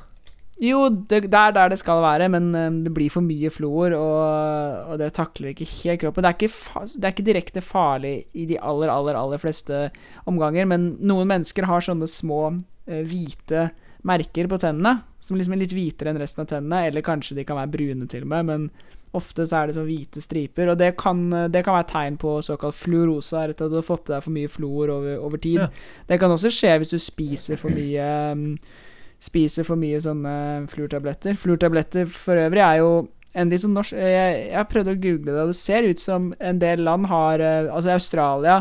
[0.62, 3.95] Jo, det, det er der det skal være, men eh, det blir for mye fluor,
[3.97, 6.26] og, og det takler ikke helt kroppen.
[6.26, 9.88] Det er ikke, det er ikke direkte farlig i de aller, aller, aller fleste
[10.30, 12.43] omganger, men noen mennesker har sånne små
[12.86, 13.71] eh, hvite
[14.06, 17.45] merker på tennene, som liksom er litt hvitere enn resten av tennene, eller kanskje de
[17.45, 18.69] kan være brune til og med, men
[19.17, 22.38] ofte så er det sånn hvite striper, og det kan, det kan være tegn på
[22.45, 25.65] såkalt fluorose, at du har fått i deg for mye fluor over, over tid.
[25.65, 25.67] Ja.
[26.08, 28.47] Det kan også skje hvis du spiser for mye um,
[29.21, 30.36] Spiser for mye sånne
[30.71, 31.36] fluortabletter.
[31.38, 32.93] Fluortabletter for øvrig er jo
[33.38, 36.31] en litt sånn norsk jeg, jeg prøvd å google det, og det ser ut som
[36.36, 38.55] en del land har eh, Altså i Australia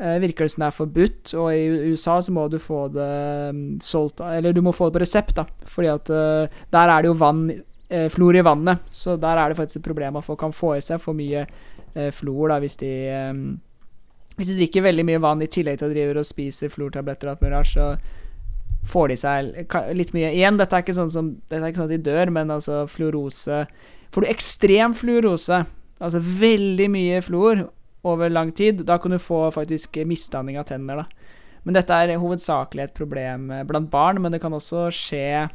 [0.00, 3.08] eh, virker det som det er forbudt, og i USA så må du få det
[3.52, 7.04] um, solgt Eller du må få det på resept, da, fordi at eh, der er
[7.04, 7.48] det jo vann
[8.12, 10.82] Flor i vannet, så der er det faktisk et problem at folk kan få i
[10.84, 11.46] seg for mye
[12.12, 13.38] flor da, hvis de eh,
[14.36, 17.32] Hvis de drikker veldig mye vann i tillegg til å drive og spise flortabletter og
[17.32, 17.86] alt mulig rart, så
[18.86, 19.48] får de seg
[19.96, 22.30] litt mye Igjen, dette er ikke sånn som Dette er ikke sånn at de dør,
[22.34, 23.64] men altså fluorose
[24.14, 25.58] Får du ekstrem fluorose,
[26.00, 27.66] altså veldig mye fluor
[28.08, 31.34] over lang tid, da kan du få faktisk misdanning av tenner, da.
[31.66, 35.48] Men dette er hovedsakelig et problem eh, blant barn, men det kan også skje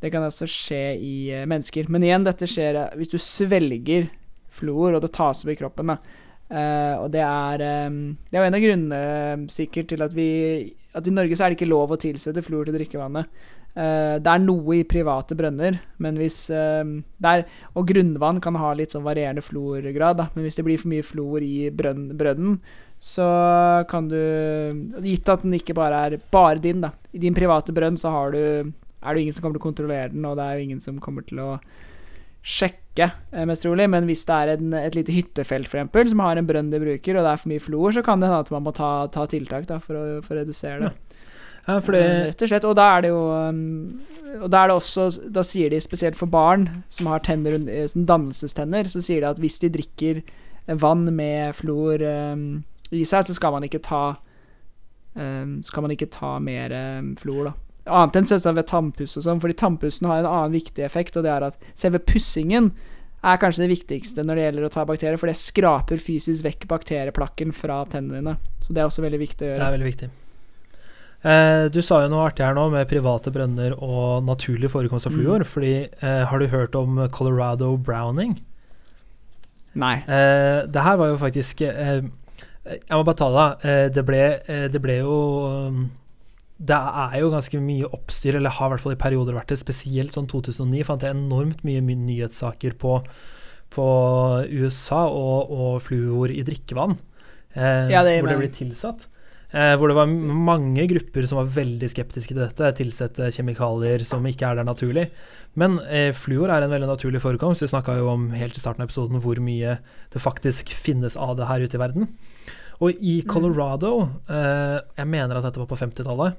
[0.00, 1.90] Det kan også skje i eh, mennesker.
[1.92, 4.08] Men igjen, dette skjer eh, hvis du svelger
[4.48, 5.98] fluor, og det tas opp i kroppen, da.
[6.50, 10.30] Eh, og det er um, Det er jo en av grunnene sikkert til at vi
[10.98, 13.30] At i Norge så er det ikke lov å tilsette fluor til drikkevannet.
[13.70, 17.44] Uh, det er noe i private brønner, men hvis det er,
[17.78, 21.06] Og grunnvann kan ha litt sånn varierende fluorgrad, da, men hvis det blir for mye
[21.06, 22.58] fluor i brønn, brønnen,
[23.00, 23.30] så
[23.88, 24.18] kan du
[25.06, 26.90] Gitt at den ikke bare er bare din, da.
[27.14, 28.42] I din private brønn så har du
[29.00, 30.98] er det ingen som kommer til å kontrollere den, og det er jo ingen som
[31.00, 31.50] kommer til å
[32.42, 33.86] sjekke, eh, mest trolig.
[33.90, 36.80] Men hvis det er en, et lite hyttefelt, for eksempel, som har en brønn de
[36.82, 39.06] bruker, og det er for mye fluor, så kan det hende at man må ta,
[39.12, 41.18] ta tiltak da, for, å, for å redusere det.
[41.66, 42.66] Ja, fordi Eh, Rett og slett.
[42.66, 43.60] Og da er det jo um,
[44.40, 47.86] Og da er det også Da sier de spesielt for barn som har tenner, eh,
[47.90, 52.00] sånn dannelsestenner, så sier de at hvis de drikker eh, vann med fluor
[52.90, 54.18] i seg, så skal man ikke ta
[55.14, 57.52] um, Skal man ikke ta mer um, fluor, da.
[57.90, 61.34] Annet enn ved tannpuss og sånn, fordi tannpussen har en annen viktig effekt, og det
[61.34, 62.70] er at selve pussingen
[63.20, 66.66] er kanskje det viktigste når det gjelder å ta bakterier, for det skraper fysisk vekk
[66.70, 68.36] bakterieplakken fra tennene dine.
[68.64, 69.60] Så det er også veldig viktig å gjøre.
[69.60, 70.10] det er veldig viktig.
[71.20, 75.16] Eh, du sa jo noe artig her nå med private brønner og naturlig forekomst av
[75.16, 75.44] fluor.
[75.44, 78.38] Fordi eh, Har du hørt om Colorado browning?
[79.80, 79.98] Nei.
[80.08, 82.00] Eh, det her var jo faktisk eh,
[82.64, 83.44] Jeg må bare ta det.
[83.44, 83.68] av.
[83.68, 85.18] Eh, det, eh, det ble jo
[85.68, 85.84] um,
[86.60, 89.56] Det er jo ganske mye oppstyr, eller har i hvert fall i perioder vært det.
[89.62, 92.98] Spesielt sånn 2009 fant jeg enormt mye, nyhetssaker på,
[93.72, 93.86] på
[94.52, 96.98] USA og, og fluor i drikkevann.
[97.54, 99.06] Eh, Ja, det hvor det blir tilsatt.
[99.50, 102.68] Eh, hvor det var mange grupper som var veldig skeptiske til dette.
[102.78, 105.08] Tilsette kjemikalier som ikke er der naturlig.
[105.58, 107.64] Men eh, fluor er en veldig naturlig forekomst.
[107.64, 109.78] Vi snakka jo om helt i starten av episoden hvor mye
[110.12, 112.12] det faktisk finnes av det her ute i verden.
[112.80, 113.96] Og i Colorado,
[114.30, 116.38] eh, jeg mener at dette var på 50-tallet,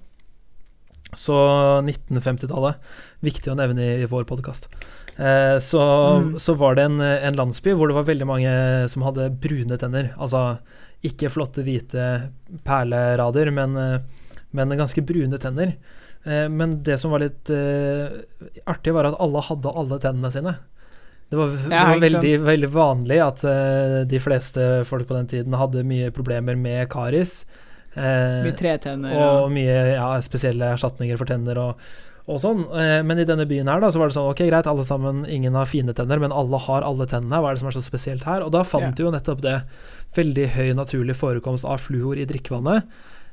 [1.13, 1.35] så
[1.85, 2.75] 1950-tallet,
[3.25, 4.67] viktig å nevne i, vår podkast,
[5.17, 5.81] eh, så,
[6.21, 6.39] Mm.
[6.39, 8.53] så var det en, en landsby hvor det var veldig mange
[8.91, 10.13] som hadde brune tenner.
[10.17, 10.57] Altså
[11.03, 12.29] ikke flotte, hvite
[12.63, 13.99] perlerader, men, eh,
[14.51, 15.73] men ganske brune tenner.
[16.23, 18.11] Eh, Men det som var litt eh,
[18.69, 20.55] artig, var at alle hadde alle tennene sine.
[21.31, 25.53] Det var, det var veldig, veldig vanlig at eh, de fleste folk på den tiden
[25.55, 27.45] hadde mye problemer med karis.
[27.95, 31.85] Eh, Mye tretenner og mye ja, spesielle erstatninger for tenner og,
[32.27, 32.65] og sånn.
[32.77, 35.23] Eh, men i denne byen her da, så var det sånn Ok, greit, alle sammen,
[35.27, 37.41] ingen har fine tenner, men alle har alle tennene.
[37.41, 38.45] Hva er det som er så spesielt her?
[38.45, 38.91] Og da fant Ja.
[38.91, 39.57] du jo nettopp det.
[40.15, 42.83] Veldig høy naturlig forekomst av fluor i drikkevannet.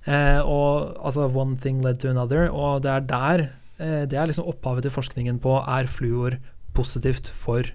[0.08, 3.40] Eh, og altså one thing led to another, og det er der
[3.78, 6.38] eh, Det er liksom opphavet til forskningen på er fluor
[6.74, 7.66] positivt for,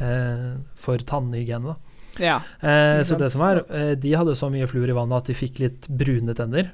[0.00, 1.74] eh, for tannhygiene.
[1.74, 1.76] da.
[2.20, 2.40] Ja.
[2.60, 5.34] Eh, så det som er, eh, de hadde så mye fluor i vannet at de
[5.34, 6.72] fikk litt brune tenner.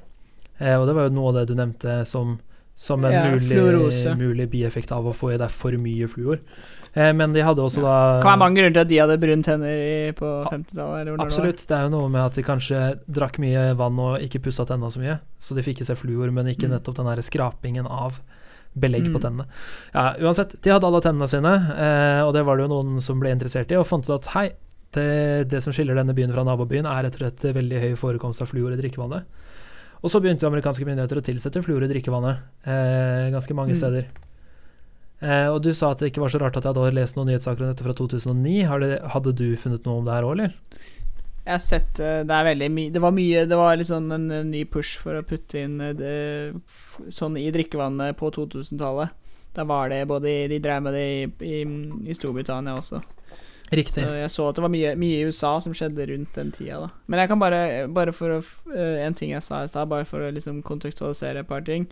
[0.59, 2.39] Eh, og det var jo noe av det du nevnte som,
[2.75, 6.39] som en Ja, mulig, mulig bieffekt av å få i deg for mye fluor.
[6.95, 9.43] Eh, men de hadde også da Kan være mange grunner til at de hadde brune
[9.45, 11.01] tenner i, på 50-tallet.
[11.01, 11.25] eller det.
[11.27, 11.63] Absolutt.
[11.69, 14.89] Det er jo noe med at de kanskje drakk mye vann og ikke pussa tenna
[14.89, 16.73] så mye, så de fikk i seg fluor, men ikke Mm.
[16.79, 18.19] nettopp den der skrapingen av
[18.77, 19.21] belegg på Mm.
[19.21, 19.45] tennene.
[19.93, 23.19] Ja, uansett, de hadde alle tennene sine, eh, og det var det jo noen som
[23.19, 24.51] ble interessert i, og fant ut at hei,
[24.95, 28.41] det, det som skiller denne byen fra nabobyen, er rett og slett veldig høy forekomst
[28.41, 29.23] av fluor i drikkevannet.
[29.99, 33.79] Og så begynte amerikanske myndigheter å tilsette fluor i drikkevannet eh, ganske mange Mm.
[33.81, 34.05] steder.
[35.21, 37.27] Eh, og du sa at det ikke var så rart at jeg hadde lest noen
[37.27, 38.63] nyhetssaker om dette fra 2009.
[38.69, 40.53] Har det, hadde du funnet noe om det her òg, eller?
[41.43, 44.11] Jeg har sett eh, Det er veldig mye Det var mye Det var litt sånn
[44.13, 46.11] en, eh, ny push for å putte inn eh, det,
[47.09, 49.09] sånn i drikkevannet på 2000-tallet.
[49.55, 51.61] Da var det både De drev med det i, i,
[52.11, 53.01] i Storbritannia også.
[53.69, 54.03] Riktig.
[54.03, 56.79] Så jeg så at det var mye, mye i USA som skjedde rundt den tida.
[56.81, 57.61] da Men jeg kan bare
[57.93, 58.39] Bare for å
[58.73, 61.87] eh, En ting jeg sa i stad, bare for å liksom kontekstualisere et par ting.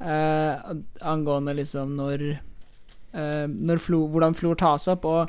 [0.00, 5.04] eh, angående liksom når eh, Når flo, Hvordan fluor tas opp.
[5.04, 5.28] Og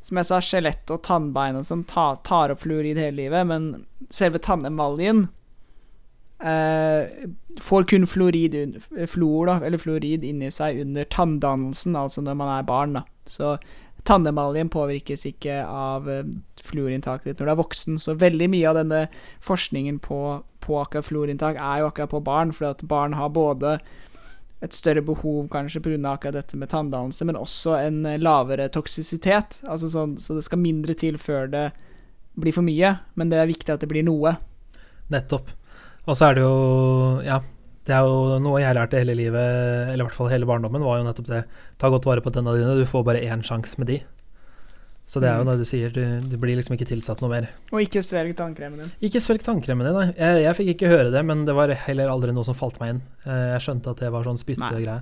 [0.00, 3.84] som jeg sa, skjelett og tannbein og sånn ta, tar opp fluorid hele livet, men
[4.14, 5.26] selve tannemaljen
[6.40, 7.26] eh,
[7.60, 8.54] får kun fluorid,
[9.10, 12.96] fluor, da, eller fluorid inni seg under tanndannelsen, altså når man er barn.
[12.96, 13.58] da Så
[14.08, 16.26] tannemaljen påvirkes ikke av eh,
[16.64, 18.00] fluorinntaket ditt når du er voksen.
[18.00, 19.04] Så veldig mye av denne
[19.44, 20.20] forskningen på,
[20.64, 23.78] på akkurat fluorinntak er jo akkurat på barn, fordi at barn har både
[24.64, 25.98] et større behov kanskje pga.
[26.10, 29.60] akkurat dette med tanndannelse, men også en eh, lavere toksisitet.
[29.68, 31.68] Altså sånn, så det skal mindre til før det
[32.38, 34.36] blir for mye, men det er viktig at det blir noe.
[35.12, 35.50] Nettopp.
[36.08, 36.58] Og så er det jo
[37.26, 37.40] Ja,
[37.88, 41.00] det er jo noe jeg lærte hele livet, eller i hvert fall hele barndommen, var
[41.00, 41.42] jo nettopp det.
[41.80, 43.98] Ta godt vare på tennene dine, du får bare én sjanse med de.
[45.08, 45.48] Så det er jo Mm.
[45.48, 47.46] det du sier, du, du blir liksom ikke tilsatt noe mer.
[47.72, 48.90] Og ikke svelg tannkremen din.
[49.08, 50.10] Ikke svelg tannkremen din, nei.
[50.18, 52.90] Jeg, jeg fikk ikke høre det, men det var heller aldri noe som falt meg
[52.92, 53.00] inn.
[53.24, 54.98] Eh, Jeg skjønte at det var sånn spyttegreie.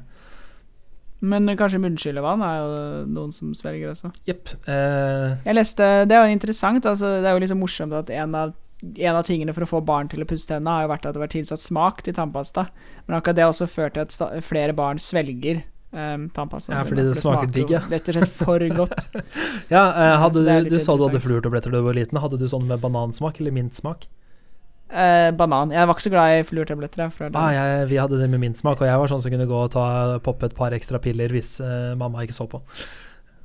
[1.27, 2.70] Men kanskje munnskyllevann er jo
[3.16, 4.12] noen som svelger også.
[4.29, 4.53] Jepp.
[4.68, 6.85] Eh, Jeg leste, Det er jo interessant.
[6.87, 8.55] Altså, det er jo liksom morsomt at en av,
[8.94, 11.14] en av tingene for å få barn til å pusse tennene, har jo vært at
[11.14, 12.68] det har vært tilsatt smak til tannpasta.
[13.07, 16.75] Men akkurat det har også ført til at flere barn svelger um, tannpasta.
[16.75, 17.83] Ja, fordi det smaker digg, ja.
[17.90, 19.09] Rett og slett for godt.
[19.72, 22.20] ja, eh, hadde du, du sa du hadde fluortabletter da du var liten.
[22.22, 24.09] Hadde du sånn med banansmak eller mintsmak?
[24.87, 25.72] Eh, banan.
[25.75, 27.11] Jeg var ikke så glad i fluortabletter.
[27.35, 29.72] Ah, jeg, vi hadde det med mintsmak, og jeg var sånn som kunne gå og
[29.75, 29.87] ta,
[30.22, 32.62] poppe et par ekstra piller hvis eh, mamma ikke så på.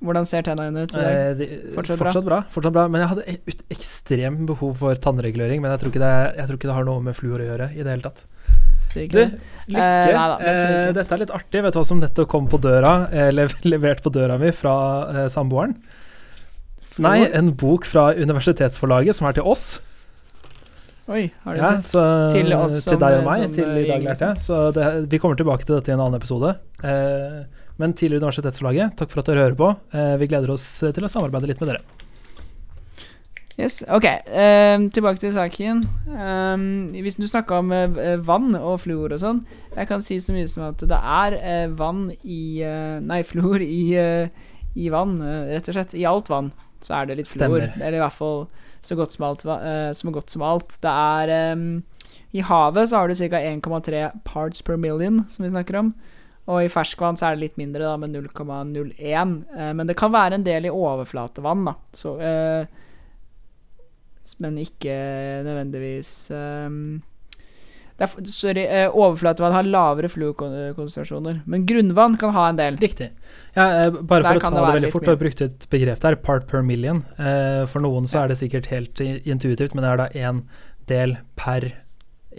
[0.01, 0.93] Hvordan ser tennene dine ut?
[0.97, 2.39] Eh, de, Fortsatt fortsatt, bra.
[2.41, 2.51] bra.
[2.53, 2.87] Fortsatt bra.
[2.89, 5.61] Men jeg hadde et ekstremt behov for tannregulering.
[5.61, 7.83] Men jeg tror, det, jeg tror ikke det har noe med fluor å gjøre i
[7.85, 8.23] det hele tatt.
[8.65, 9.35] Sikkert.
[9.37, 9.51] Du.
[9.75, 9.83] Lykke.
[9.85, 11.61] Eh, neida, det skal vi eh, dette er litt artig.
[11.67, 12.95] Vet du hva som nettopp kom på døra?
[13.13, 14.73] eller lev levert på døra mi fra
[15.13, 15.77] eh, samboeren?
[16.91, 17.05] Fluor?
[17.07, 19.69] Nei, en bok fra Universitetsforlaget som er til oss.
[21.11, 21.87] Oi, har du Ja, sett?
[21.93, 22.01] så,
[22.33, 24.41] Til oss til som, deg eh, og meg, som, til eh, i dag lærte jeg.
[24.43, 26.51] Så det, vi kommer tilbake til dette i en annen episode.
[26.83, 27.39] Eh,
[27.81, 29.73] men til Universitetsforlaget, takk for at dere hører på.
[29.97, 31.83] Eh, vi gleder oss til å samarbeide litt med dere.
[33.59, 35.81] Yes, ok, ehm, tilbake til saken.
[36.15, 36.63] Ehm,
[37.03, 39.41] hvis du snakka om eh, vann og fluor og sånn,
[39.75, 43.61] jeg kan si så mye som at det er eh, vann i eh, Nei, fluor
[43.61, 44.31] i, eh,
[44.79, 45.97] i vann, eh, rett og slett.
[45.99, 46.49] I alt vann
[46.81, 47.67] så er det litt fluor.
[47.75, 48.47] Eller i hvert fall
[48.81, 49.45] så godt som alt.
[49.45, 50.79] eh, som godt som alt.
[50.81, 51.67] Det er ehm,
[52.33, 53.43] I havet så har du ca.
[53.51, 55.93] 1,3 parts per million, som vi snakker om.
[56.49, 59.35] Og i ferskvann så er det litt mindre, da, med 0,01.
[59.53, 61.75] Eh, men det kan være en del i overflatevann, da.
[61.95, 62.79] Så eh,
[64.39, 64.93] men ikke
[65.45, 66.75] nødvendigvis eh,
[68.01, 72.79] er, Sorry, eh, overflatevann har lavere fluorkonsentrasjoner, men grunnvann kan ha en del.
[72.81, 73.11] Riktig.
[73.53, 75.67] Ja, bare bare Der for å ta det det veldig fort, du har brukt et
[75.73, 77.03] begrep der, part per million.
[77.17, 80.45] Eh, for noen så er det sikkert helt intuitivt, men det er da én
[80.89, 81.69] del per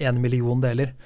[0.01, 0.97] én million deler.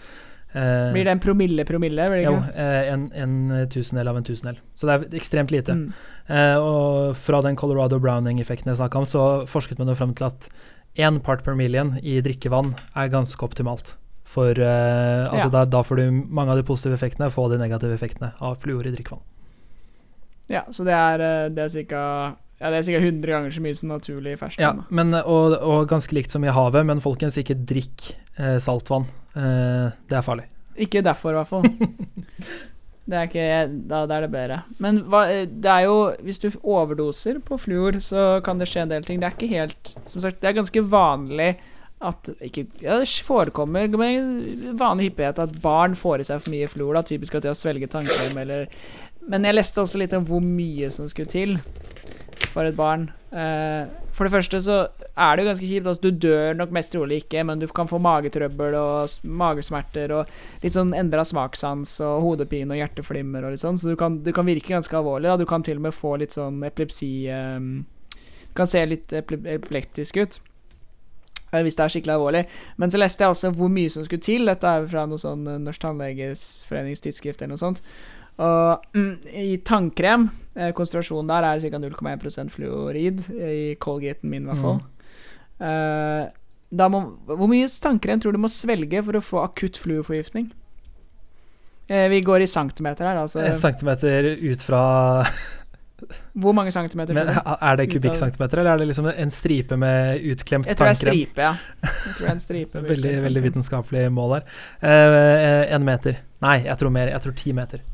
[0.57, 2.07] Eh, Blir det en promille promille?
[2.09, 2.55] Blir det Jo, ikke?
[2.65, 4.57] eh, en, en tusendel av en tusendel.
[4.75, 5.75] Så det er ekstremt lite.
[5.77, 5.93] Mm.
[6.33, 10.31] Eh, og fra den Colorado Browning-effekten jeg snakka om, så forsket man jo frem til
[10.31, 10.49] at
[10.97, 13.95] én part per million i drikkevann er ganske optimalt.
[14.27, 15.71] For eh, altså da, Ja.
[15.77, 18.91] da får du mange av de positive effektene, få de negative effektene av fluor i
[18.97, 19.21] drikkevann.
[20.49, 22.37] Ja, så det er, eh, det er ca.
[22.57, 24.85] Ja, det er sikkert 100 ganger så mye som naturlig ferskvann.
[24.85, 29.05] Ja, men, og, og ganske likt som i havet, men folkens, ikke drikk eh, saltvann.
[29.37, 30.47] Eh, det er farlig.
[30.87, 31.69] Ikke derfor, i hvert fall.
[33.07, 33.43] Det er ikke
[33.87, 34.57] Da, da er det bedre.
[34.83, 35.97] Men hva, eh, det er jo
[36.27, 39.21] Hvis du overdoser på fluor, så kan det skje en del ting.
[39.23, 41.53] Det er ikke helt Som sagt, det er ganske vanlig
[42.07, 46.67] at ikke, ja, Det forekommer med vanlig hyppighet at barn får i seg for mye
[46.69, 46.99] fluor.
[46.99, 47.01] Da.
[47.09, 48.67] Typisk at de har svelget tannkrem eller
[49.27, 51.59] Men jeg leste også litt om hvor mye som skulle til.
[52.53, 53.11] for et barn.
[53.33, 53.85] Uh,
[54.17, 54.77] for det første så
[55.13, 55.87] er det jo ganske kjipt.
[55.91, 60.31] Altså, du dør nok mest trolig ikke, men du kan få magetrøbbel og magesmerter og
[60.63, 64.33] litt sånn endra smakssans og hodepine og hjerteflimmer og litt sånn, så du kan, du
[64.33, 65.29] kan virke ganske alvorlig.
[65.29, 65.37] Da.
[65.37, 67.85] Du kan til og med få litt sånn epilepsi um,
[68.49, 70.41] Du kan se litt epileptisk ut.
[71.53, 72.47] eh, Hvis det er skikkelig alvorlig.
[72.81, 74.49] Men så leste jeg også hvor mye som skulle til.
[74.49, 77.83] Dette er fra noe sånn Norsk Tannlegesforenings tidsskrift eller noe sånt.
[78.37, 81.81] Og mm, i tannkrem, eh, konsentrasjonen der er ca.
[81.81, 84.83] 0,1% fluorid, i Colgaten min i hvert fall.
[85.65, 90.51] Eh, må, hvor mye tannkrem tror du må svelge for å få akutt fluorforgiftning?
[91.89, 93.41] Eh, vi går i centimeter her, altså.
[93.47, 94.83] En centimeter ut fra
[96.37, 97.15] Hvor mange centimeter?
[97.17, 97.31] men.
[97.31, 100.99] Er det kubikkcentimeter, eller er det liksom en stripe med utklemt Jeg tror det er
[100.99, 101.21] tannkrem?
[101.23, 101.55] stripe, ja.
[101.87, 104.49] Jeg tror det er en stripe ja Veldig, veldig vitenskapelig mål her.
[104.83, 106.19] Eh, en meter.
[106.45, 107.15] Nei, jeg tror mer.
[107.15, 107.87] Jeg tror ti meter.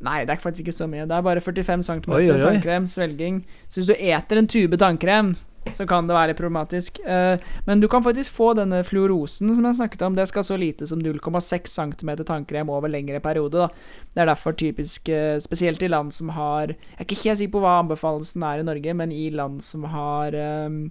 [0.00, 1.04] Nei, det er faktisk ikke så mye.
[1.08, 3.42] Det er bare 45 cm tannkrem, svelging.
[3.68, 5.34] Så hvis du eter en tube tannkrem,
[5.68, 6.98] så kan det være problematisk.
[7.04, 10.16] Eh, men du kan faktisk få denne fluorosen som jeg snakket om.
[10.16, 13.66] Det skal så lite som 0,6 cm tannkrem over lengre periode.
[13.66, 13.68] Da.
[14.14, 17.58] Det er derfor typisk, eh, spesielt i land som har Jeg er ikke helt sikker
[17.58, 20.34] på hva anbefalelsen er i Norge, men i land som har
[20.66, 20.90] um,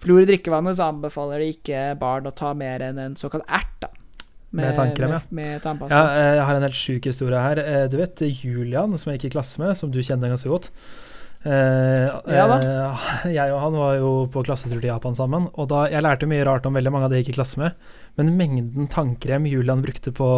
[0.00, 3.80] fluor i drikkevannet, så anbefaler de ikke barn å ta mer enn en såkalt ert.
[3.80, 3.88] da.
[4.52, 5.20] Med tannkrem, ja.
[5.30, 5.94] med, med tannpasta.
[5.94, 7.58] Ja, eh, jeg har en helt sjuk historie her.
[7.62, 10.70] Eh, Du vet Julian, som jeg gikk i klasse med, som du kjenner ganske godt.
[11.44, 12.56] Eh, Ja da.
[12.60, 16.28] eh, jeg og han var jo på klassetur til Japan sammen, og da jeg lærte
[16.28, 17.78] mye rart om veldig mange av det jeg gikk i klasse med,
[18.18, 20.28] men mengden tannkrem Julian brukte på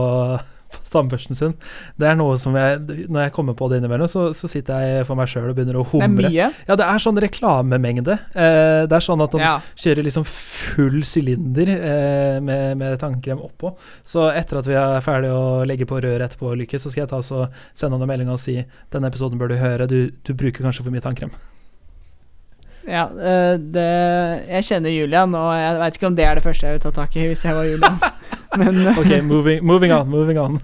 [0.92, 1.54] tannbørsten sin,
[2.00, 5.06] det er noe som jeg Når jeg kommer på det innimellom, så, så sitter jeg
[5.08, 6.08] for meg sjøl og begynner å humre.
[6.08, 6.48] det er mye.
[6.68, 8.18] Ja, det er sånn reklamemengde.
[8.34, 9.54] Eh, det er sånn at han Ja.
[9.76, 13.74] kjører liksom full sylinder eh, med, med tannkrem oppå.
[14.04, 17.12] Så etter at vi er ferdig å legge på røret etterpå, Lykke, så skal jeg
[17.14, 18.58] ta så sende han en melding og si
[18.92, 21.32] denne episoden bør du høre, du, du bruker kanskje for mye tannkrem.
[22.82, 23.82] Ja, eh, det,
[24.50, 26.90] jeg kjenner Julian, og jeg veit ikke om det er det første jeg vil ta
[26.96, 28.00] tak i hvis jeg var Julian.
[28.58, 30.60] Men eh, Ok, moving, moving on, moving on.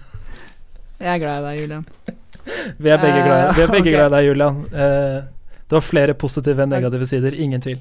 [0.98, 1.86] jeg er glad i deg, Julian.
[2.78, 3.94] Vi er begge glad, vi er begge Ok.
[3.94, 4.64] glad i deg, Julian.
[4.72, 5.20] Eh,
[5.68, 7.80] du har flere positive enn negative sider, ingen tvil.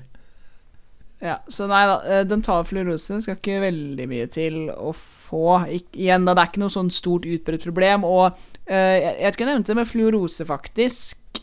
[1.23, 5.63] Ja, så nei da, dental fluorose skal ikke veldig mye til å få.
[5.73, 8.05] Ik igjen, da, det er ikke noe sånn stort utbredt problem.
[8.05, 11.41] Og uh, jeg, jeg vet ikke om jeg nevnte det, men fluorose faktisk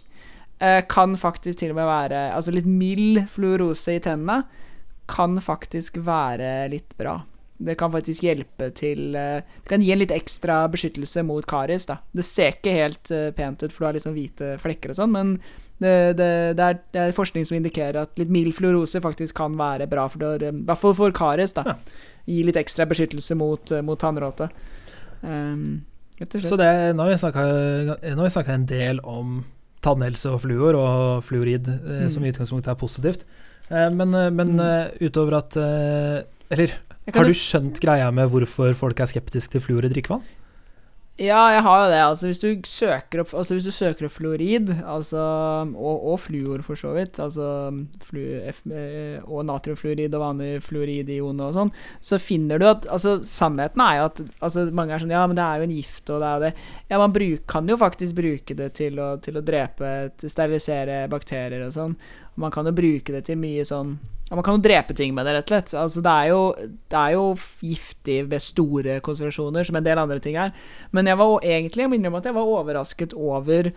[0.63, 4.45] uh, kan faktisk til og med være Altså litt mild fluorose i tennene
[5.11, 7.19] kan faktisk være litt bra.
[7.59, 11.87] Det kan faktisk hjelpe til eh, Det kan gi en litt ekstra beskyttelse mot karies.
[11.87, 14.97] da Det ser ikke helt eh, pent ut, for du har sånn hvite flekker og
[14.99, 15.37] sånn, men
[15.79, 19.57] det, det, det, er, det er forskning som indikerer at litt mild fluorose faktisk kan
[19.59, 21.53] være bra for det, i hvert fall for karies.
[21.55, 21.75] da Ja.
[22.27, 24.49] Gi litt ekstra beskyttelse mot, eh, mot tannråte.
[25.23, 25.85] Um.
[26.19, 27.17] Så det, nå har vi
[28.31, 29.45] snakka- en del om
[29.83, 32.11] tannhelse og fluor, og fluorid eh, Mm.
[32.11, 33.25] som i utgangspunktet er positivt.
[33.71, 34.61] Eh, men eh, men Mm.
[34.61, 36.71] eh, utover at eh, Eller
[37.13, 40.25] har du skjønt greia med hvorfor folk er skeptiske til fluor i drikkevann?
[41.15, 41.99] Ja, jeg har jo det.
[42.03, 45.21] Altså, hvis du søker opp, altså, hvis du søker opp fluorid, altså,
[45.63, 47.71] og, og fluor for så vidt, altså,
[48.03, 48.19] flu,
[48.51, 51.71] F, eh, og natriumfluorid og vanlig fluoridion og sånn,
[52.03, 55.39] så finner du at altså, Sannheten er jo at altså, mange er sånn Ja, men
[55.39, 56.53] det er jo en gift, og det er jo det
[56.91, 61.05] Ja, man bruk, kan jo faktisk bruke det til å, til å drepe, til sterilisere
[61.13, 61.95] bakterier og sånn.
[62.43, 63.95] Man kan jo bruke det til mye sånn
[64.29, 65.75] ja, Man kan jo drepe ting med det, rett og slett.
[65.79, 66.43] Altså, det, er jo,
[66.91, 67.25] det er jo
[67.61, 70.55] giftig ved store konsentrasjoner, som en del andre ting er.
[70.97, 73.73] Men jeg var egentlig Jeg minner om at jeg var overrasket over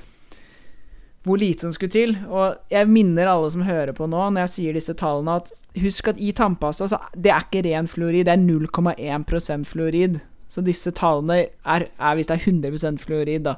[1.27, 2.15] hvor lite som skulle til.
[2.31, 5.51] Og jeg minner alle som hører på nå, når jeg sier disse tallene, at
[5.83, 10.21] husk at i tannpasta så det er ikke ren fluorid, det er 0,1% fluorid.
[10.49, 13.57] Så disse tallene er, er hvis det er 100% fluorid, da.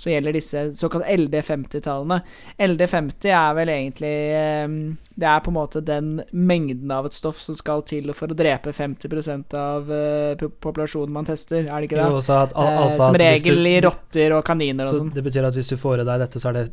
[0.00, 2.20] Så gjelder disse såkalt LD50-tallene.
[2.64, 4.68] LD50 er vel egentlig eh,
[5.20, 8.36] Det er på en måte den mengden av et stoff som skal til for å
[8.38, 12.08] drepe 50% av eh, populasjonen man tester, er det ikke det?
[12.08, 15.12] Jo, at, al Eh, altså som regel du- i rotter og kaniner og Så sånn.
[15.14, 16.66] det betyr at hvis du får i deg dette, så er det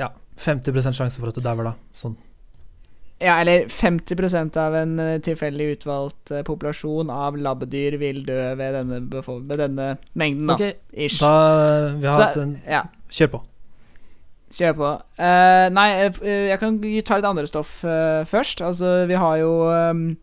[0.00, 0.08] ja,
[0.40, 1.74] 50 sjanse for at du dauer da.
[1.92, 2.16] Sånn.
[3.22, 8.74] Ja, eller 50% av en eh, tilfeldig utvalgt eh, populasjon av labbedyr vil dø ved
[8.74, 10.56] denne, ved denne mengden, da.
[10.58, 10.74] Okay.
[10.92, 11.20] Ish.
[11.22, 11.32] da
[12.00, 13.42] vi har Så- hatt en Ja, Kjør på.
[14.52, 14.88] kjør på.
[15.18, 18.60] Uh, nei, eh, jeg kan ta litt andre stoff uh, først.
[18.60, 20.16] Altså, vi har jo um,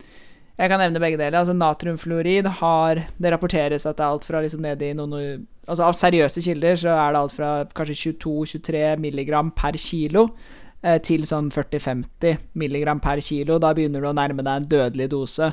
[0.59, 1.39] Jeg kan nevne begge deler.
[1.39, 5.85] Altså, Natriumfluorid har Det rapporteres at det er alt fra liksom ned i noen Altså
[5.85, 10.68] Av seriøse kilder så er det alt fra kanskje 22-23 milligram per kilo eh,
[11.03, 13.57] til sånn 40-50 milligram per kilo.
[13.59, 15.49] Da begynner du å nærme deg en dødelig dose.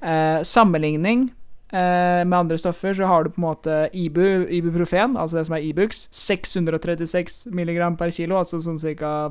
[0.00, 1.26] Eh, sammenligning
[1.72, 5.56] eh, med andre stoffer så har du på en måte Ibu, Ibuprofen, altså det som
[5.56, 9.30] er Ibux, 636 milligram per kilo, altså sånn ca.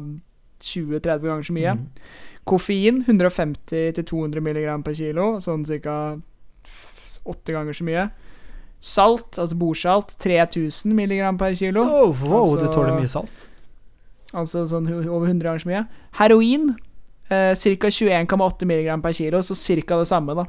[0.66, 1.74] 20-30 ganger så mye.
[1.76, 1.88] Mm.
[2.48, 5.98] Koffein 150-200 mg per kilo, sånn ca.
[7.26, 8.06] 8 ganger så mye.
[8.86, 11.84] Salt, altså bordsalt, 3000 mg per kilo.
[11.84, 13.46] Oh, wow, du Altså- tåler mye salt.
[14.36, 15.84] Altså sånn over 100 ganger så mye.
[16.20, 16.70] Heroin
[17.32, 17.92] eh, ca.
[17.96, 20.00] 21,8 mg per kilo, så ca.
[20.02, 20.46] det samme, da.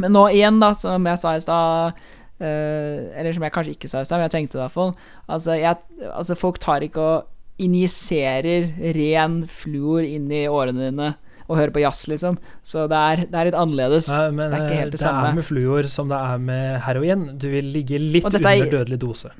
[0.00, 1.98] Men nå igjen, da, som jeg sa i stad
[2.40, 4.76] eh, Eller som jeg kanskje ikke sa i stad, men jeg tenkte det i hvert
[4.76, 4.94] fall.
[5.28, 5.76] Altså, jeg,
[6.12, 7.32] altså, folk tar ikke og
[7.62, 8.66] injiserer
[8.96, 11.12] ren fluor inn i årene dine
[11.46, 12.36] og hører på jazz, liksom.
[12.66, 14.08] Så det er, det er litt annerledes.
[14.10, 15.28] Nei, men det er ikke eh, helt det det samme.
[15.30, 17.22] er med fluor som det er med heroin.
[17.38, 19.30] Du vil ligge litt er- under dødelig dose.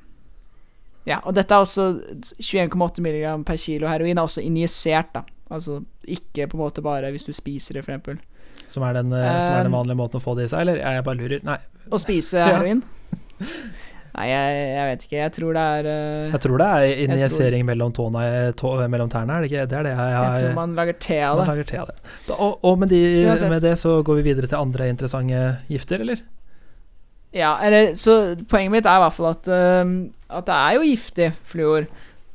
[1.06, 1.84] Ja, og dette er også
[2.42, 5.22] 21,8 mg per kilo heroin er også injisert, da.
[5.54, 5.80] Altså
[6.10, 8.18] ikke på en måte bare hvis du spiser det, for eksempel.
[8.66, 10.64] Som er, den, eh, som er den Um, vanlige måten å få det i seg,
[10.64, 10.80] eller?
[10.82, 11.42] Jeg bare lurer.
[11.46, 11.58] Nei,
[11.92, 12.80] Å spise heroin?
[14.16, 15.16] Nei, jeg, jeg vet ikke.
[15.20, 18.22] Jeg tror det er uh, jeg tror det er tror- injisering mellom, tåna,
[18.56, 19.66] tå, mellom tærne, er det ikke?
[19.70, 21.66] Det er det jeg jeg, Jeg tror man lager te av man det.
[21.68, 21.96] te av det.
[22.30, 23.02] Da, og og med, de,
[23.52, 26.24] med det så går vi videre til andre interessante gifter, eller?
[27.36, 30.86] Ja, eller Så poenget mitt er i hvert fall at, uh, at det er jo
[30.86, 31.88] giftig, fluor.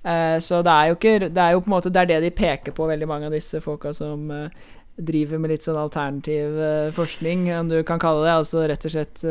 [0.06, 2.22] Uh, så det er jo ikke Det er jo på en måte Det er det
[2.24, 4.70] de peker på, veldig mange av disse folka som uh,
[5.02, 8.34] driver med litt sånn alternativ eh, forskning, om du kan kalle det.
[8.36, 9.24] Altså rett og slett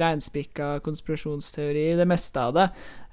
[0.00, 2.66] reinspikka konspirasjonsteorier, det meste av det.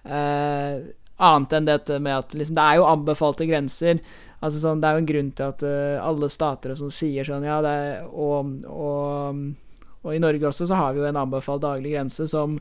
[0.05, 3.99] Annet enn dette med at liksom, det er jo anbefalte grenser.
[4.39, 5.66] Altså sånn, Det er jo en grunn til at
[6.05, 9.43] alle stater og sånn sier sånn Ja, det er og, og,
[10.04, 12.60] og i Norge også så har vi jo en anbefalt daglig grense som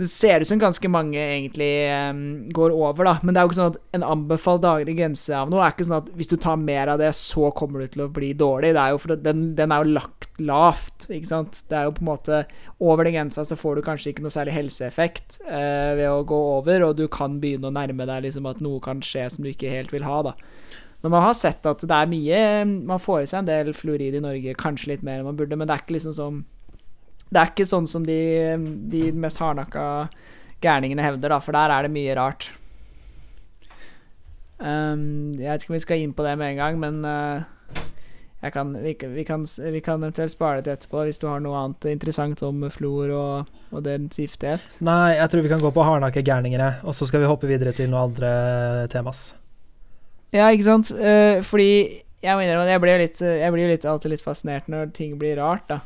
[0.00, 1.68] det ser ut som ganske mange egentlig
[2.10, 3.12] um, går over, da.
[3.20, 5.84] Men det er jo ikke sånn at en anbefalt daglig grense av noe er ikke
[5.84, 8.72] sånn at hvis du tar mer av det, så kommer du til å bli dårlig.
[8.72, 11.60] Det er jo for den, den er jo lagt lavt, ikke sant.
[11.68, 12.40] Det er jo på en måte
[12.82, 16.40] Over den grensa så får du kanskje ikke noe særlig helseeffekt uh, ved å gå
[16.56, 19.52] over, og du kan begynne å nærme deg liksom at noe kan skje som du
[19.52, 20.34] ikke helt vil ha, da.
[21.02, 24.14] Men man har sett at det er mye Man får i seg en del fluorid
[24.14, 26.42] i Norge, kanskje litt mer enn man burde, men det er ikke liksom sånn
[27.32, 28.18] det er ikke sånn som de,
[28.92, 29.84] de mest hardnakka
[30.62, 32.50] gærningene hevder, da, for der er det mye rart.
[34.60, 38.50] Um, jeg vet ikke om vi skal inn på det med en gang, men uh,
[38.52, 41.56] kan, vi, vi, kan, vi kan eventuelt spare det til etterpå hvis du har noe
[41.56, 44.76] annet interessant om fluor og, og dens giftighet.
[44.84, 47.72] Nei, jeg tror vi kan gå på hardnakke gærninger, og så skal vi hoppe videre
[47.74, 48.34] til noen andre
[48.92, 49.30] temas.
[50.32, 50.90] Ja, ikke sant?
[50.96, 54.68] Uh, fordi jeg må innrømme at jeg blir litt, jeg blir litt, alltid litt fascinert
[54.70, 55.80] når ting blir rart, da.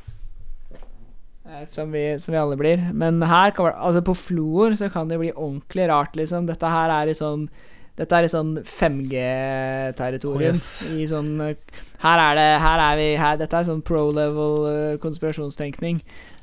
[1.47, 2.84] Uh, Som vi, som vi alle blir.
[2.92, 6.47] Men her kan, det altså på Flor så kan det bli ordentlig rart, liksom.
[6.51, 7.49] Dette her er i sånn
[7.97, 10.53] Dette er i sånn 5G-territorium.
[10.53, 10.84] Oh, yes.
[10.92, 11.55] I sånn eh,
[12.03, 16.03] Her er det Her er vi her, Dette er sånn pro level konspirasjonstenkning.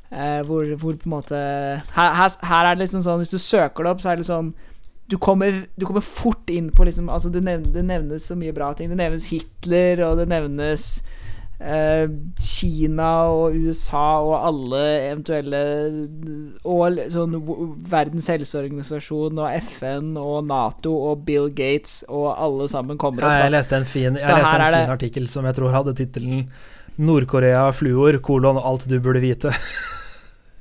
[0.10, 3.39] eh, hvor, hvor på en måte her, her, her er det liksom sånn Hvis du
[3.41, 4.54] søker det opp, så er det sånn
[5.14, 8.53] du kommer, du kommer fort inn på liksom Altså, det, nevnes, det nevnes så mye
[8.55, 8.89] bra ting.
[8.89, 10.88] Det nevnes Hitler, og det nevnes
[11.61, 12.07] eh,
[12.41, 15.61] Kina og USA og alle eventuelle
[16.66, 17.38] Og sånn
[17.93, 23.43] Verdens helseorganisasjon og FN og Nato og Bill Gates og alle sammen kommer Ja, opp.
[23.45, 26.47] jeg leste en fin, leste en fin artikkel som jeg tror hadde tittelen
[26.93, 29.49] 'Nord-Korea fluor, kolon alt du burde vite'.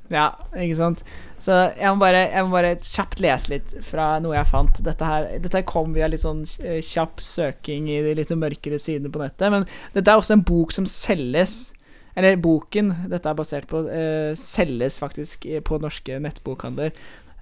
[0.09, 1.03] Ja, ikke sant?
[1.43, 4.77] Så jeg må, bare, jeg må bare kjapt lese litt fra noe jeg fant.
[4.85, 8.79] Dette her, dette her kom via litt sånn eh, kjapp søking i de litt mørkere
[8.79, 9.49] sidene på nettet.
[9.51, 9.65] Men
[9.95, 11.73] dette er også en bok som selges.
[12.15, 16.93] Eller boken dette er basert på, uh, selges faktisk på norske nettbokhandler.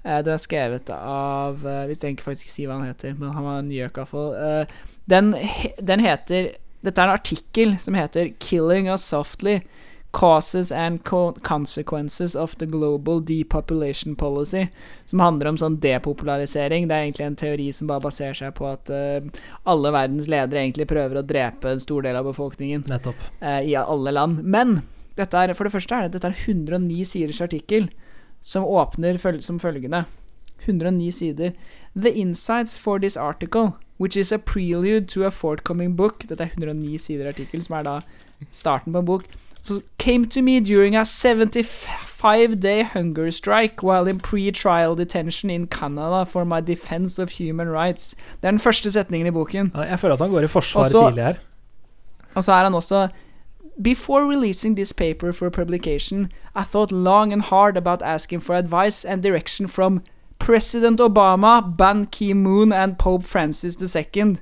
[0.02, 3.14] Uh, den er skrevet av uh, Hvis jeg egentlig faktisk ikke si hva han heter,
[3.20, 3.99] men han var en gjøk.
[4.16, 4.64] Uh,
[5.12, 5.36] den,
[5.78, 9.62] den heter Dette er en artikkel som heter 'Killing Us Softly'.
[10.12, 14.68] Causes and co Consequences of the Global Depopulation Policy.
[15.05, 16.88] Som handler om sånn depopularisering.
[16.89, 19.24] Det er egentlig en teori som bare baserer seg på at uh,
[19.72, 23.30] alle verdens ledere egentlig prøver å drepe en stor del av befolkningen Nettopp.
[23.39, 24.43] eh, i alle land.
[24.43, 24.82] Men
[25.16, 27.88] dette er, for det første er det, dette er 109 siders artikkel
[28.41, 30.05] som åpner føl som følgende.
[30.66, 31.53] 109 sider.
[31.95, 36.53] The insights for this article, which is a prelude to a forthcoming book Dette er
[36.55, 37.95] 109 sider artikkel, som er da
[38.51, 39.26] starten på en bok.
[39.62, 45.68] So came to me during a 75 day hunger strike while in pre-trial detention in
[45.68, 48.16] Canada for my defense of human rights.
[48.41, 49.72] Det er den første setningen i boken.
[49.76, 51.34] Jeg føler at han går i forsvaret også, tidlig her.
[52.36, 53.07] Og så er han også
[53.84, 59.05] Before releasing this paper for publication, I thought long and hard about asking for advice
[59.05, 60.01] and direction from
[60.39, 64.38] President Obama, Ban Ki-moon and Pope Francis II.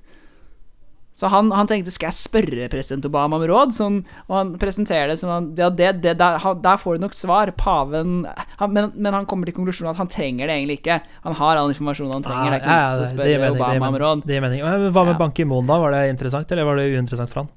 [1.20, 3.74] Så han, han, tenkte skal jeg spørre president Obama om råd?
[3.76, 3.98] Sånn,
[4.30, 7.52] og han presenterer det som han, ja, det, det, der, der, får du nok svar.
[7.60, 8.22] Paven
[8.62, 11.02] han, men, men, han kommer til konklusjonen at han trenger det egentlig ikke.
[11.28, 12.56] Han har all informasjonen han trenger.
[12.56, 14.24] Ah, ja, ja, det, det, Obama om råd.
[14.24, 14.64] Det gir mening.
[14.64, 15.20] Hva med ja.
[15.20, 15.82] Ban Ki-moon, da?
[15.84, 17.52] Var det interessant, eller var det uinteressant for han?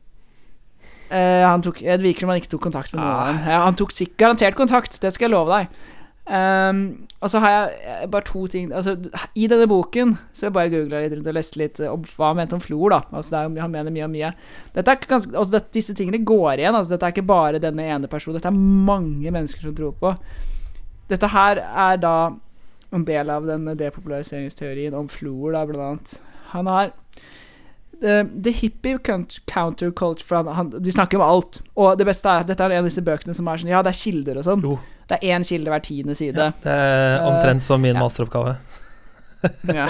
[1.13, 3.43] Uh, han tok, det virker som han ikke tok kontakt med noen av dem.
[3.53, 5.83] Ja, han tok garantert kontakt, det skal jeg love deg.
[6.23, 8.93] Um, og så har jeg bare to ting altså,
[9.35, 12.39] I denne boken Så jeg bare googla litt rundt og leste litt om hva han
[12.39, 12.93] mente om Flor.
[12.95, 14.31] da Altså er, Han mener mye om mye.
[14.77, 16.79] Dette er ganske, altså, det, disse tingene går igjen.
[16.79, 18.39] Altså, dette er ikke bare denne ene personen.
[18.39, 20.15] Dette er mange mennesker som tror på.
[21.11, 22.17] Dette her er da
[22.95, 26.17] en del av denne depopulariseringsteorien om Flor, da, blant annet.
[26.53, 26.93] Han har
[28.03, 31.61] The Hippie Counterculture De snakker om alt.
[31.79, 33.93] Og det beste er dette er en av disse bøkene som er sånn Ja, det
[33.95, 34.65] er kilder og sånn.
[35.13, 36.41] Det er én kilde hver tiende side.
[36.41, 38.57] Ja, det er omtrent som min uh, masteroppgave.
[39.79, 39.89] ja.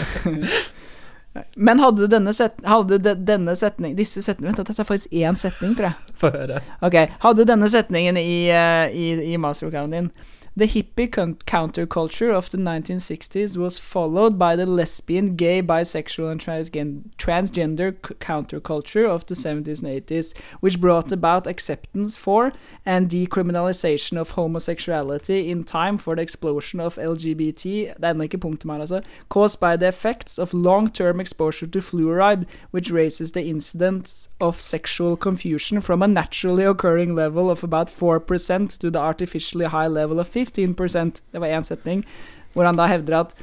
[1.56, 5.14] Men hadde du denne, set, hadde de, denne setning Disse setningene Vent, dette er faktisk
[5.16, 6.16] én setning, tror jeg.
[6.18, 6.60] Få høre.
[6.84, 10.10] Ok, Hadde du denne setningen i, uh, i, i masteroppgaven din
[10.54, 17.92] The hippie counterculture of the 1960s was followed by the lesbian, gay, bisexual, and transgender
[18.20, 22.52] counterculture of the 70s and 80s, which brought about acceptance for
[22.84, 29.88] and decriminalization of homosexuality in time for the explosion of LGBT er caused by the
[29.88, 36.08] effects of long-term exposure to fluoride, which raises the incidence of sexual confusion from a
[36.08, 41.40] naturally occurring level of about 4% to the artificially high level of 50 15% Det
[41.40, 42.04] var én setning.
[42.52, 43.34] Hvor han da hevder at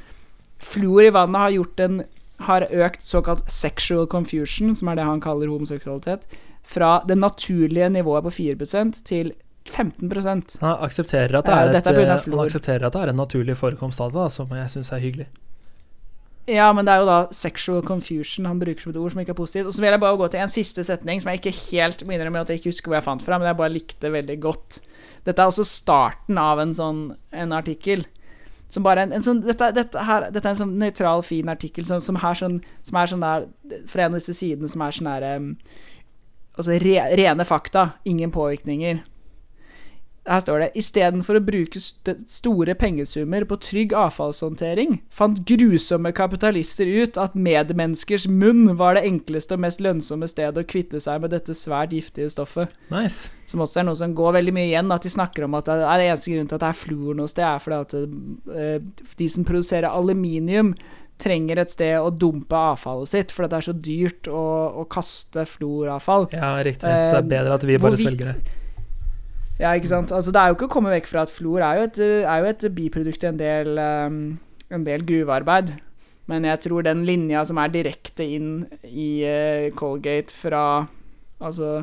[0.60, 2.02] fluor i vannet har gjort en
[2.40, 6.24] har økt såkalt sexual confusion, som er det han kaller homoseksualitet,
[6.64, 9.34] fra det naturlige nivået på 4% til
[9.70, 10.10] 15
[10.62, 14.02] Han aksepterer at det er, et, er han aksepterer at det er en naturlig forekomst
[14.02, 15.28] av det, som jeg syns er hyggelig.
[16.50, 19.34] Ja, men det er jo da sexual confusion han bruker som et ord som ikke
[19.36, 19.68] er positivt.
[19.70, 22.16] Og så vil jeg bare gå til en siste setning som jeg ikke helt må
[22.16, 24.80] innrømme at jeg ikke husker hvor jeg fant fra, men jeg bare likte veldig godt.
[25.28, 27.04] Dette er også starten av en sånn
[27.36, 28.08] en artikkel.
[28.70, 31.88] Som bare en, en sånn, dette, dette, her, dette, er en sånn nøytral, fin artikkel
[31.90, 33.48] som, som, sånn, som, er sånn der
[33.90, 35.48] Fra en av disse sidene som er sånn der um,
[36.60, 39.00] Altså re, rene fakta, ingen påvirkninger.
[40.30, 46.86] Her står det istedenfor å bruke st store pengesummer på trygg avfallshåndtering, fant grusomme kapitalister
[46.86, 51.34] ut at medmenneskers munn var det enkleste og mest lønnsomme stedet å kvitte seg med
[51.34, 52.76] dette svært giftige stoffet.
[52.94, 53.34] Nice.
[53.50, 55.80] Som også er noe som går veldig mye igjen, at de snakker om at det
[55.82, 57.98] er det eneste grunnen til at det er fluor noe sted, er fordi at
[58.54, 60.76] uh, de som produserer aluminium,
[61.20, 64.46] trenger et sted å dumpe avfallet sitt, fordi det er så dyrt å,
[64.80, 66.30] å kaste fluoravfall.
[66.32, 66.86] Ja, riktig.
[66.86, 68.59] Så det er bedre at vi bare svelger det.
[69.60, 70.12] Ja, ikke sant.
[70.16, 72.44] Altså, det er jo ikke å komme vekk fra at flor er jo et, er
[72.44, 74.20] jo et biprodukt i en del, um,
[74.72, 75.74] en del gruvearbeid.
[76.30, 78.54] Men jeg tror den linja som er direkte inn
[78.86, 80.64] i uh, Colgate fra
[81.40, 81.80] Altså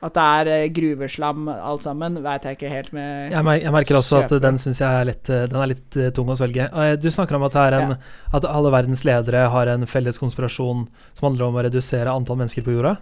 [0.00, 3.72] at det er uh, gruveslam alt sammen, veit jeg ikke helt med Jeg, mer jeg
[3.74, 6.66] merker også at den syns jeg er litt, uh, den er litt tung å svelge.
[7.02, 7.98] Du snakker om at, en, ja.
[8.38, 12.66] at alle verdens ledere har en felles konspirasjon som handler om å redusere antall mennesker
[12.66, 12.96] på jorda?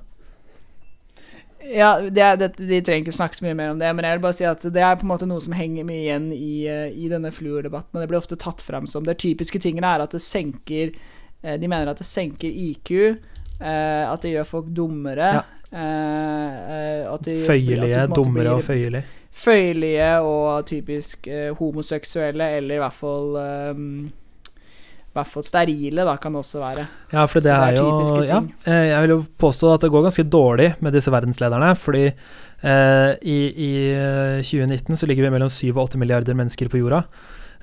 [1.75, 4.25] Ja, det det, Vi trenger ikke snakke så mye mer om det, men jeg vil
[4.25, 6.89] bare si at det er på en måte noe som henger mye igjen i, eh,
[6.95, 7.97] i denne fluordebatten.
[7.97, 10.93] Og det blir ofte tatt frem som Det typiske tingene er at det senker
[11.43, 12.93] eh, De mener at det senker IQ,
[13.61, 15.33] eh, at det gjør folk dummere.
[15.41, 15.47] Ja.
[17.45, 19.05] føyelige, dummere og føyelige.
[19.39, 23.37] Føyelige og typisk homoseksuelle, eller i hvert fall
[23.77, 24.09] um,
[25.19, 26.85] hvert fall sterile, da, kan det også være.
[27.13, 29.93] Ja, for det, det er, er jo ja, eh, Jeg vil jo påstå at det
[29.95, 31.73] går ganske dårlig med disse verdenslederne.
[31.79, 33.73] Fordi eh, i, i,
[34.43, 37.03] 2019 eh, så ligger vi mellom 7 og 8 milliarder mennesker på jorda.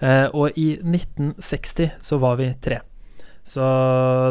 [0.04, 2.82] Eh, og i 1960 så var vi tre.
[3.46, 3.62] Så,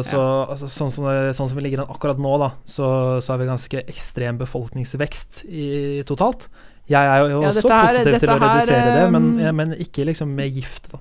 [0.03, 0.29] så ja.
[0.51, 2.87] altså, sånn, som, sånn, som, vi ligger an akkurat nå, da, så,
[3.23, 5.67] så har vi ganske ekstrem befolkningsvekst i,
[6.07, 6.49] totalt.
[6.91, 10.03] Jeg er jo ja, også positiv til å redusere her, det, men, um, men, ikke
[10.11, 10.91] liksom med gift.
[10.91, 10.99] da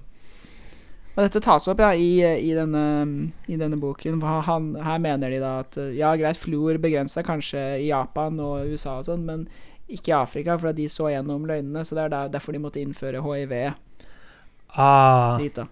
[1.14, 2.84] og dette tas opp ja, i, i, denne,
[3.46, 4.18] i denne, boken.
[4.48, 8.98] Han, her mener de da at ja, greit, fluor begrensa kanskje i Japan og USA
[8.98, 9.46] og sånn, men
[9.86, 11.84] ikke i Afrika, for de så gjennom løgnene.
[11.86, 13.54] Så det er derfor de måtte innføre hiv
[14.74, 15.38] ah.
[15.38, 15.54] dit.
[15.54, 15.68] da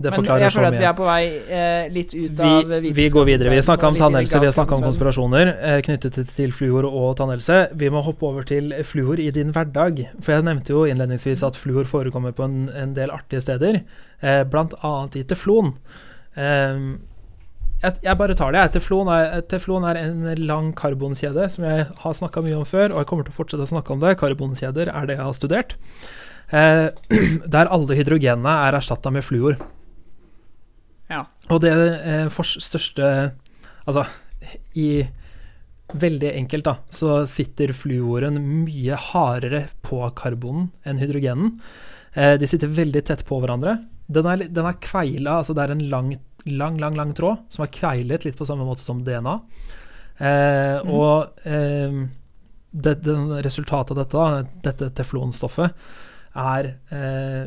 [0.00, 3.08] det Men jeg føler at vi er på vei eh, litt ut vi, av Vi
[3.12, 3.52] går videre.
[3.52, 7.18] Vi snakka om tannhelse, vi har snakka om konspirasjoner eh, knyttet til, til fluor og
[7.18, 7.58] tannhelse.
[7.76, 10.00] Vi må hoppe over til fluor i din hverdag.
[10.24, 13.82] For jeg nevnte jo innledningsvis at fluor forekommer på en, en del artige steder,
[14.24, 14.94] eh, bl.a.
[15.20, 15.74] i teflon.
[16.32, 16.80] Eh,
[17.80, 18.64] jeg, jeg, bare tar det.
[18.74, 23.00] Teflon er, teflon er en lang karbonkjede som jeg har snakka mye om før, og
[23.00, 24.16] jeg kommer til å fortsette å snakke om det.
[24.20, 25.76] Karbonkjeder er det jeg har studert.
[26.52, 26.88] Eh,
[27.54, 29.56] der alle hydrogenene er erstatta med fluor.
[31.10, 31.24] Ja.
[31.50, 33.06] Og det eh, største
[33.88, 34.04] Altså,
[34.78, 35.02] i
[35.98, 41.56] veldig enkelt, da, så sitter fluoren mye hardere på karbonen enn hydrogenen.
[42.14, 43.78] Eh, de sitter veldig tett på hverandre.
[44.10, 46.12] Den er, den er kveila, altså det er en lang,
[46.46, 49.36] lang, lang, lang tråd som er kveilet litt på samme måte som DNA.
[50.20, 50.92] Eh, mm.
[50.94, 52.00] Og eh,
[52.70, 55.90] det, det, resultatet av dette, da, dette teflonstoffet,
[56.40, 57.46] er eh,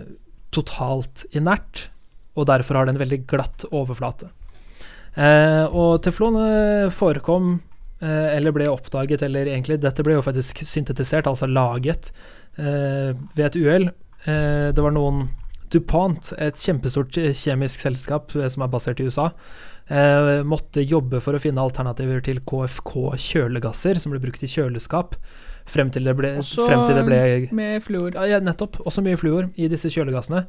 [0.53, 1.87] totalt inert,
[2.35, 4.29] og derfor har det en veldig glatt overflate.
[5.15, 7.59] Eh, og teflon eh, forekom,
[8.01, 12.09] eh, eller ble oppdaget, eller egentlig Dette ble jo faktisk syntetisert, altså laget,
[12.57, 13.87] eh, ved et uhell.
[14.25, 15.27] Eh, det var noen
[15.73, 19.31] DuPont, et kjempestort kjemisk selskap som er basert i USA,
[19.89, 25.15] eh, måtte jobbe for å finne alternativer til KFK-kjølegasser, som ble brukt i kjøleskap,
[25.65, 28.13] frem til det ble, Også til det ble Med fluor.
[28.27, 28.81] ja, nettopp.
[28.85, 30.45] Også mye fluor i disse kjølegassene,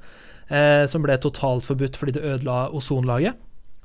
[0.49, 3.35] eh, som ble totalt forbudt fordi det ødela ozonlaget.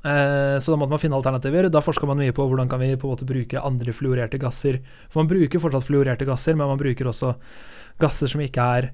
[0.00, 1.68] Eh, så da måtte man finne alternativer.
[1.68, 4.80] Da forska man mye på hvordan kan vi på en måte bruke andre fluorerte gasser.
[5.10, 7.34] For man bruker fortsatt fluorerte gasser, men man bruker også
[8.00, 8.90] gasser som ikke er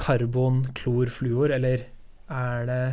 [0.00, 1.84] karbon, klor, fluor, eller
[2.30, 2.84] er det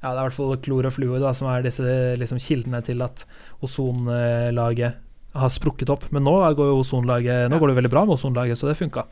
[0.00, 1.84] Ja, det er i hvert fall klor og fluor da, som er disse
[2.16, 3.26] liksom, kildene til at
[3.60, 4.96] ozonlaget
[5.36, 6.06] har sprukket opp.
[6.12, 7.60] Men nå går jo ozonlaget Nå Ja.
[7.60, 9.04] går det veldig bra med ozonlaget, så det funka.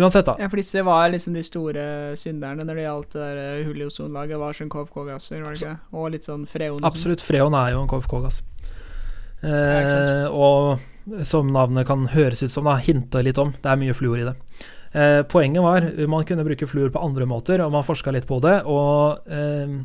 [0.00, 0.36] Uansett, da.
[0.40, 1.84] Ja, for disse var liksom de store
[2.18, 4.40] synderne når det gjaldt det der hull i ozonlaget.
[4.40, 5.76] Var sånn KFK-gasser, var det ikke?
[6.00, 6.78] Og litt sånn freon.
[6.78, 6.88] sånn.
[6.88, 7.24] Absolutt.
[7.24, 8.42] Freon er jo en KFK-gass.
[9.40, 13.96] Eh, og som navnet kan høres ut som, da, hinta litt om, det er mye
[13.96, 14.36] fluor i det.
[14.90, 18.40] Eh, poenget var man kunne bruke fluor på andre måter, og man forska litt på
[18.44, 18.60] det.
[18.68, 19.80] Og eh,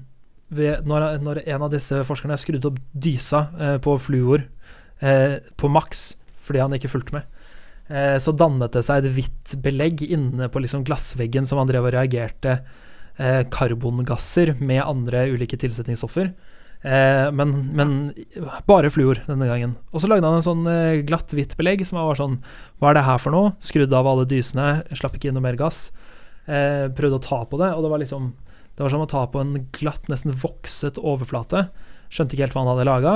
[0.56, 4.46] ved, når, når en av disse forskerne skrudde opp dysa eh, på fluor
[5.02, 6.14] eh, på maks
[6.46, 7.35] fordi han ikke fulgte med, eh,
[7.86, 11.94] så dannet det seg et hvitt belegg inne på liksom glassveggen som han drev og
[11.94, 12.56] reagerte
[13.18, 16.32] eh, karbongasser med andre ulike tilsetningsstoffer.
[16.86, 17.94] Eh, men, men
[18.70, 19.76] bare fluor denne gangen.
[19.90, 22.40] Og så lagde han en sånn eh, glatt hvitt belegg som var sånn
[22.78, 23.56] Hva er det her for noe?
[23.64, 25.88] Skrudde av alle dysene, slapp ikke inn noe mer gass.
[26.46, 28.34] Eh, prøvde å ta på det, og det var liksom
[28.76, 31.70] Det var som å ta på en glatt, nesten vokset overflate.
[32.12, 33.14] Skjønte ikke helt hva han hadde laga.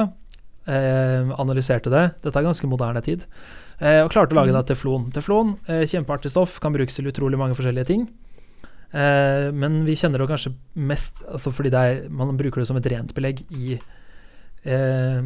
[0.69, 2.03] Eh, analyserte det.
[2.21, 3.23] Dette er ganske moderne tid.
[3.81, 4.57] Eh, og klarte å lage Mhm.
[4.59, 5.11] da teflon.
[5.11, 8.07] Teflon, eh, kjempeartig stoff, kan brukes til utrolig mange forskjellige ting.
[8.93, 12.77] Eh, men vi kjenner det kanskje mest altså fordi det er, man bruker det som
[12.77, 13.79] et rent belegg i,
[14.65, 15.21] eh,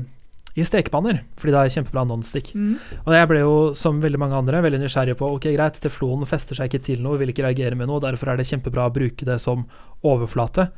[0.55, 2.53] i stekepanner, fordi det er kjempebra nonstick.
[2.53, 2.77] Mm.
[3.07, 6.55] Og jeg ble jo, som veldig mange andre, veldig nysgjerrig på Ok, greit, teflon fester
[6.55, 9.25] seg ikke til noe, vil ikke reagere med noe, derfor er det kjempebra å bruke
[9.25, 9.65] det som
[10.03, 10.69] overflate.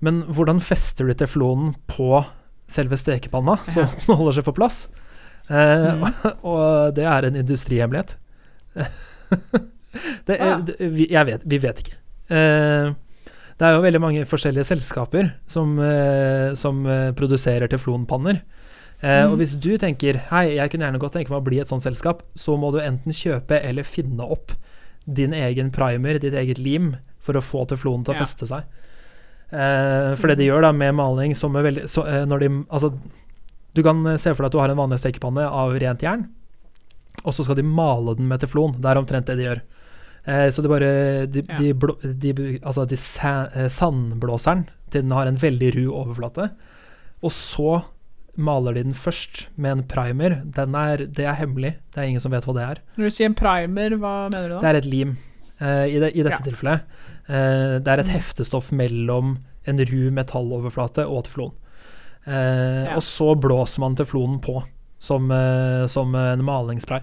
[0.00, 2.24] Men hvordan fester du teflonen på
[2.68, 3.86] selve stekepanna, så Ja.
[4.06, 4.88] den holder seg på plass?
[5.50, 6.04] Eh, Mm.
[6.42, 8.16] og det er en industrihemmelighet.
[10.26, 10.58] det, Ah.
[10.60, 11.96] det, vi, jeg vet, vi vet ikke.
[12.34, 12.92] Eh,
[13.58, 18.40] det er jo veldig mange forskjellige selskaper som, eh, som eh, produserer teflonpanner.
[19.02, 19.32] Eh, Mm.
[19.32, 21.82] Og hvis du tenker hei, jeg kunne gjerne godt tenke meg å bli et sånt
[21.84, 24.52] selskap, så må du enten kjøpe eller finne opp
[25.06, 28.24] din egen primer, ditt eget lim, for å få teflonen til å Ja.
[28.24, 28.64] feste seg.
[29.52, 32.92] Eh, for det de gjør da med maling som er veldig så, eh, de, Altså,
[33.74, 36.26] du kan eh, se for deg at du har en vanlig stekepanne av rent jern,
[37.24, 38.74] og så skal de male den med teflon.
[38.80, 39.60] Det er omtrent det de gjør.
[40.26, 41.56] Eh, så de bare De, Ja.
[41.60, 42.32] de, blå, de,
[42.64, 46.50] altså de eh, sandblåseren til den har en veldig ru overflate,
[47.22, 47.82] og så
[48.36, 50.40] maler de den først med en primer.
[50.44, 52.80] Den er, det er hemmelig, det er ingen som vet hva det er.
[52.98, 54.60] Når du sier en primer, hva mener du da?
[54.64, 55.16] Det er et lim.
[55.60, 56.44] eh, i, det, I dette Ja.
[56.50, 56.80] tilfellet.
[57.28, 58.14] Eh, det er et Mm.
[58.20, 61.52] heftestoff mellom en ru metalloverflate og teflon.
[62.26, 62.96] Eh, Ja.
[62.96, 64.62] Og så blåser man teflonen på
[64.98, 67.02] som, eh, som en malingsspray.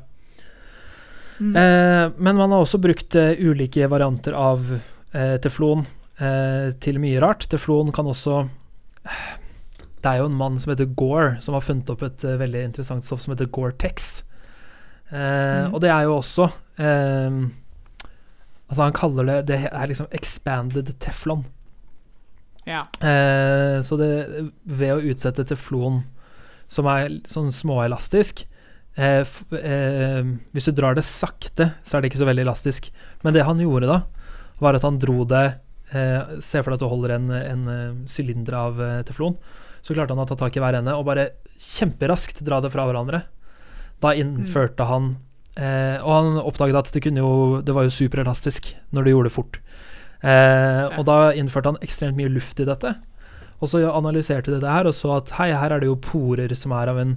[1.40, 1.56] Mm.
[1.56, 4.80] Eh, men man har også brukt ulike varianter av
[5.14, 5.86] eh, teflon
[6.20, 7.48] eh, til mye rart.
[7.50, 8.48] Teflon kan også
[10.02, 13.04] Det er jo en mann som heter Gore, som har funnet opp et veldig interessant
[13.06, 14.24] stoff som heter Gore-Tex.
[15.12, 15.18] Eh,
[15.68, 15.74] Mhm.
[15.76, 16.52] Og det er jo også
[18.72, 21.44] Altså, han kaller det Det er liksom expanded teflon.
[22.66, 22.86] ja.
[23.04, 24.12] Eh, så det
[24.64, 26.04] ved å utsette teflon
[26.72, 28.46] som er sånn småelastisk
[28.96, 29.28] eh,
[29.60, 30.22] eh,
[30.56, 32.88] Hvis du drar det sakte, så er det ikke så veldig elastisk.
[33.26, 33.98] Men det han gjorde da,
[34.62, 35.44] var at han dro det
[35.92, 39.36] eh, Se for deg at du holder en, en eh, sylinder av eh, teflon.
[39.82, 42.86] Så klarte han å ta tak i hver ende og bare kjemperaskt dra det fra
[42.88, 43.24] hverandre.
[44.02, 45.16] Da innførte han
[45.62, 49.30] eh, Og han oppdaget at det kunne jo Det var jo superelastisk når du gjorde
[49.30, 49.62] det fort.
[50.22, 52.96] Eh, og da innførte han ekstremt mye luft i dette.
[53.62, 56.54] Og så analyserte de det her og så at hei, her er det jo porer
[56.58, 57.14] som er av en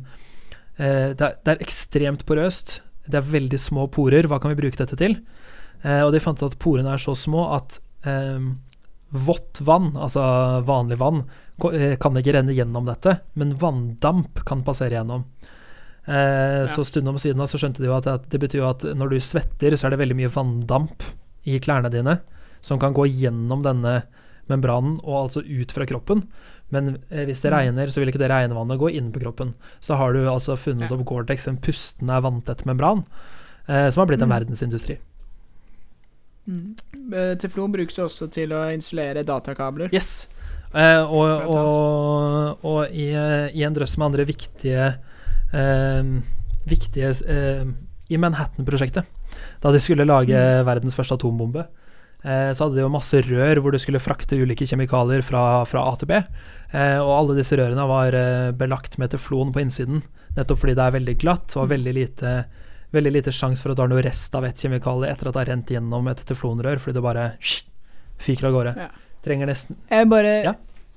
[0.76, 2.78] eh, det, er, det er ekstremt porøst.
[3.08, 4.28] Det er veldig små porer.
[4.28, 5.18] Hva kan vi bruke dette til?
[5.84, 7.78] Eh, og de fant ut at porene er så små at
[8.08, 8.40] eh,
[9.14, 10.24] vått vann, altså
[10.66, 11.24] vanlig vann,
[11.70, 15.26] eh, kan ikke renne gjennom dette, men vanndamp kan passere gjennom.
[16.06, 18.82] Eh, Så stundom siden da så skjønte de jo at det, det betyr jo at
[18.94, 21.02] når du svetter, så er det veldig mye vanndamp
[21.48, 22.18] i klærne dine
[22.64, 24.02] som kan gå gjennom denne
[24.48, 26.26] membranen og altså ut fra kroppen.
[26.70, 27.56] Men eh, hvis det Mm.
[27.58, 29.54] regner, så vil ikke det regnvannet gå inn på kroppen.
[29.80, 30.96] Så har du altså funnet Ja.
[30.96, 33.04] opp Gore-Tex, en pustende, vanntett membran,
[33.68, 34.36] eh, som har blitt en Mm.
[34.40, 34.98] verdensindustri.
[36.48, 36.74] Mm.
[37.40, 39.88] Teflon brukes også til å installere datakabler.
[39.94, 40.26] Yes.
[40.74, 43.08] Eh, og, og, og i,
[43.54, 44.96] i en drøss med andre viktige
[46.64, 47.64] Viktige eh,
[48.10, 49.04] I Manhattan-prosjektet,
[49.62, 50.64] da de skulle lage Mm.
[50.66, 51.66] verdens første atombombe,
[52.24, 55.84] eh, så hadde de jo masse rør hvor de skulle frakte ulike kjemikalier fra, fra
[55.90, 56.12] A til B.
[56.72, 60.02] Eh, og alle disse rørene var eh, belagt med teflon på innsiden,
[60.36, 61.72] nettopp fordi det er veldig glatt og Mm.
[61.76, 62.44] veldig lite
[62.94, 65.40] Veldig lite sjanse for at du har noe rest av et kjemikalie etter at det
[65.40, 67.24] har rent gjennom et teflonrør, fordi det bare
[68.22, 68.74] fyker av gårde.
[68.78, 68.86] Ja.
[69.24, 70.52] Trenger nesten Jeg bare Ja.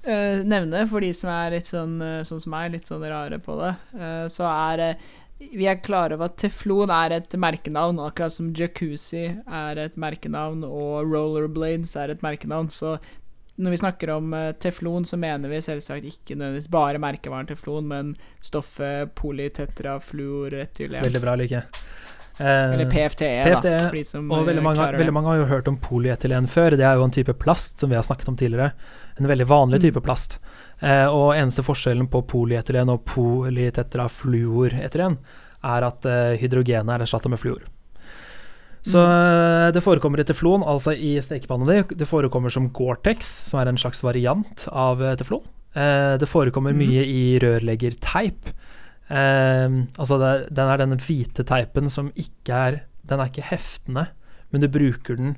[0.08, 3.39] Eh, nevne, for de som er litt sånn, eh, sånn som meg, litt sånn rare
[3.43, 4.97] på det, uh, så er
[5.38, 10.64] vi er klare over at teflon er et merkenavn, akkurat som jacuzzi er et merkenavn,
[10.66, 12.72] og rollerblades er et merkenavn.
[12.74, 12.95] Så
[13.62, 18.16] når vi snakker om teflon, så mener vi selvsagt ikke nødvendigvis bare merkevaren teflon, men
[18.41, 21.05] stoffet polytetrafluoretylen.
[21.05, 21.62] Veldig bra like.
[22.39, 24.03] Eh, Eller PFTE, PFTE, da.
[24.05, 26.78] Som og veldig mange, veldig mange har jo hørt om polyetylen før.
[26.78, 28.72] Det er jo en type plast som vi har snakket om tidligere.
[29.20, 29.91] En veldig vanlig Mm.
[29.91, 30.38] type plast.
[30.82, 35.18] Eh, og eneste forskjellen på polyetylen og polytetrafluoretylen
[35.63, 37.61] er at eh, hydrogenet er erstatta med fluor.
[38.88, 39.68] Så Mm.
[39.68, 41.84] eh, det forekommer i teflon, altså i stekepanna di.
[41.95, 45.41] Det forekommer som Gore-Tex, som er en slags variant av eh, teflon.
[45.76, 46.78] Eh, det forekommer Mhm.
[46.78, 48.45] mye i rørleggerteip.
[49.09, 54.07] Altså det, den er den hvite teipen som ikke er Den er ikke heftende,
[54.51, 55.38] men du bruker den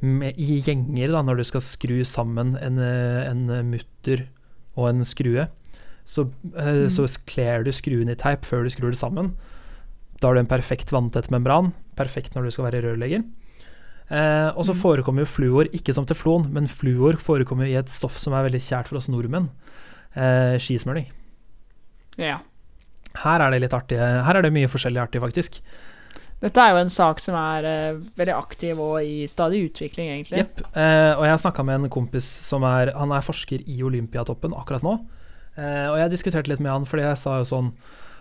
[0.00, 4.26] med, i gjenger da, når du skal skru sammen en, eh, en mutter
[4.76, 5.48] og en skrue.
[6.06, 6.90] Så, eh, Mhm.
[6.90, 9.34] så kler du skruen i teip før du skrur det sammen.
[10.20, 11.72] Da har du en perfekt vanntett membran.
[11.96, 13.24] Perfekt når du skal være rørlegger.
[14.08, 14.80] Eh, og så mm.
[14.80, 18.62] forekommer jo fluor, ikke som teflon, men fluor forekommer i et stoff som er veldig
[18.62, 19.48] kjært for oss nordmenn.
[20.14, 21.08] Eh, skismøring.
[22.16, 22.38] Ja.
[23.16, 25.60] Her er det litt artige Her er det mye forskjellig artig, faktisk.
[26.42, 30.42] Dette er jo en sak som er uh, veldig aktiv og i stadig utvikling, egentlig.
[30.44, 30.64] Jepp.
[30.76, 34.84] Uh, og jeg snakka med en kompis som er Han er forsker i Olympiatoppen akkurat
[34.84, 34.98] nå.
[35.56, 37.72] Uh, og jeg diskuterte litt med han, fordi jeg sa jo sånn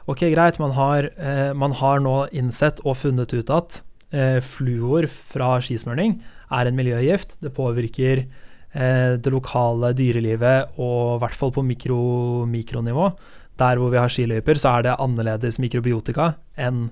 [0.05, 3.79] Ok, greit, man har, eh, man har nå innsett og funnet ut at
[4.13, 6.19] eh, fluor fra skismurning
[6.53, 7.39] er en miljøgift.
[7.41, 13.09] Det påvirker eh, det lokale dyrelivet, og i hvert fall på mikro, mikronivå.
[13.57, 16.91] Der hvor vi har skiløyper, så er det annerledes mikrobiotika enn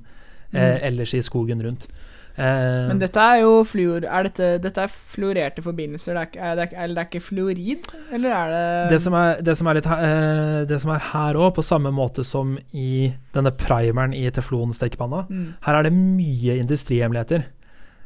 [0.54, 1.88] eh, ellers i skogen rundt.
[2.36, 6.42] Eh, Men dette er jo fluor er dette, dette er fluorerte forbindelser, det er, ikke-
[6.82, 7.90] er det, er ikke fluorid?
[8.12, 11.54] Eller er det det som er, det som litt, eh, det som er her òg,
[11.54, 15.54] på samme måte som i denne primeren i teflon-stekepanna, mm.
[15.62, 17.46] her er det mye industrihemmeligheter.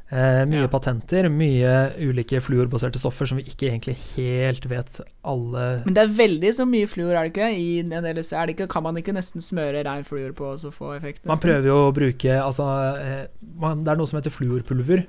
[0.09, 0.67] Eh, mye Ja.
[0.71, 6.13] patenter, mye ulike fluorbaserte stoffer som vi ikke egentlig helt vet alle Men det er
[6.15, 7.49] veldig så mye fluor, er det ikke?
[7.59, 8.69] I en del, er det ikke?
[8.71, 11.25] Kan man ikke nesten smøre rein fluor på og så få effekt?
[11.27, 12.63] Man prøver jo å bruke Altså,
[13.03, 13.27] eh,
[13.59, 15.03] man, det er noe som heter fluorpulver.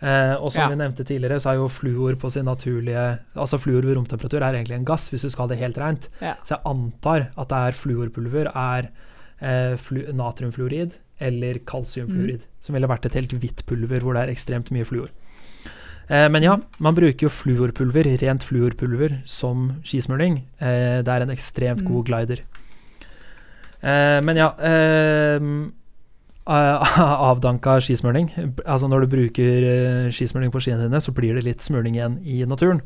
[0.00, 0.68] Eh, og som Ja.
[0.68, 4.54] vi nevnte tidligere, så er jo fluor på sin naturlige Altså fluor ved romtemperatur er
[4.54, 6.08] egentlig en gass, hvis du skal ha det helt rent.
[6.22, 6.34] Ja.
[6.42, 8.88] Så jeg antar at det er fluorpulver er
[9.40, 9.74] eh,
[10.14, 14.86] natriumfluorid eller kalsiumfluorid, som ville vært et helt hvitt pulver hvor det er ekstremt mye
[14.86, 15.08] fluor.
[16.08, 20.38] Eh, men ja, man bruker jo fluorpulver, rent fluorpulver, som skismøring.
[20.60, 21.88] Eh, det er en ekstremt Mm.
[21.90, 22.44] god glider.
[23.82, 25.40] Eh, men ja eh,
[27.28, 28.30] Avdanka skismøring.
[28.64, 32.16] Altså når du bruker eh, skismøring på skiene dine, så blir det litt smøring igjen
[32.24, 32.80] i naturen.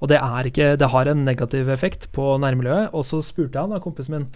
[0.00, 0.18] Og det
[0.50, 2.90] ikke Det har en negativ effekt på nærmiljøet.
[2.92, 4.26] Og så spurte han da kompisen min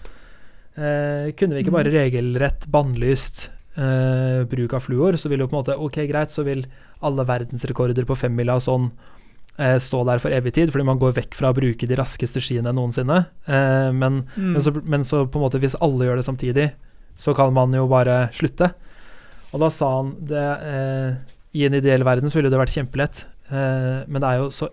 [0.75, 5.55] eh, Kunne vi ikke bare regelrett bannlyst eh, bruk av fluor, så vil jo på
[5.57, 6.65] en måte Ok, greit, så vil
[7.01, 8.91] alle verdensrekorder på femmila og sånn
[9.57, 12.41] eh, stå der for evig tid, fordi man går vekk fra å bruke de raskeste
[12.43, 13.25] skiene noensinne.
[13.47, 14.53] Eh, men Mm.
[14.53, 16.69] men så, men så på en måte hvis alle gjør det samtidig,
[17.15, 18.71] så kan man jo bare slutte.
[19.51, 21.15] Og da sa han det eh,
[21.53, 24.69] I en ideell verden så ville det vært kjempelett, eh, men det er jo så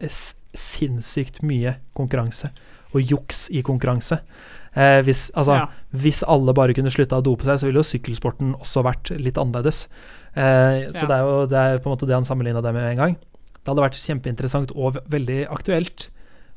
[0.54, 2.50] sinnssykt mye konkurranse
[2.94, 4.20] og juks i konkurranse.
[4.76, 5.66] Eh, hvis, altså, ja.
[5.92, 9.38] hvis alle bare kunne slutta å dope seg, så ville jo sykkelsporten også vært litt
[9.40, 9.86] annerledes.
[10.36, 11.06] Eh, så Ja.
[11.08, 13.16] det er jo det er på en måte det han sammenligna det med en gang.
[13.64, 16.08] Det hadde vært kjempeinteressant og veldig aktuelt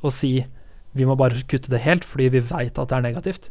[0.04, 0.46] å si
[0.94, 3.50] vi må bare kutte det helt, fordi vi veit at det er negativt.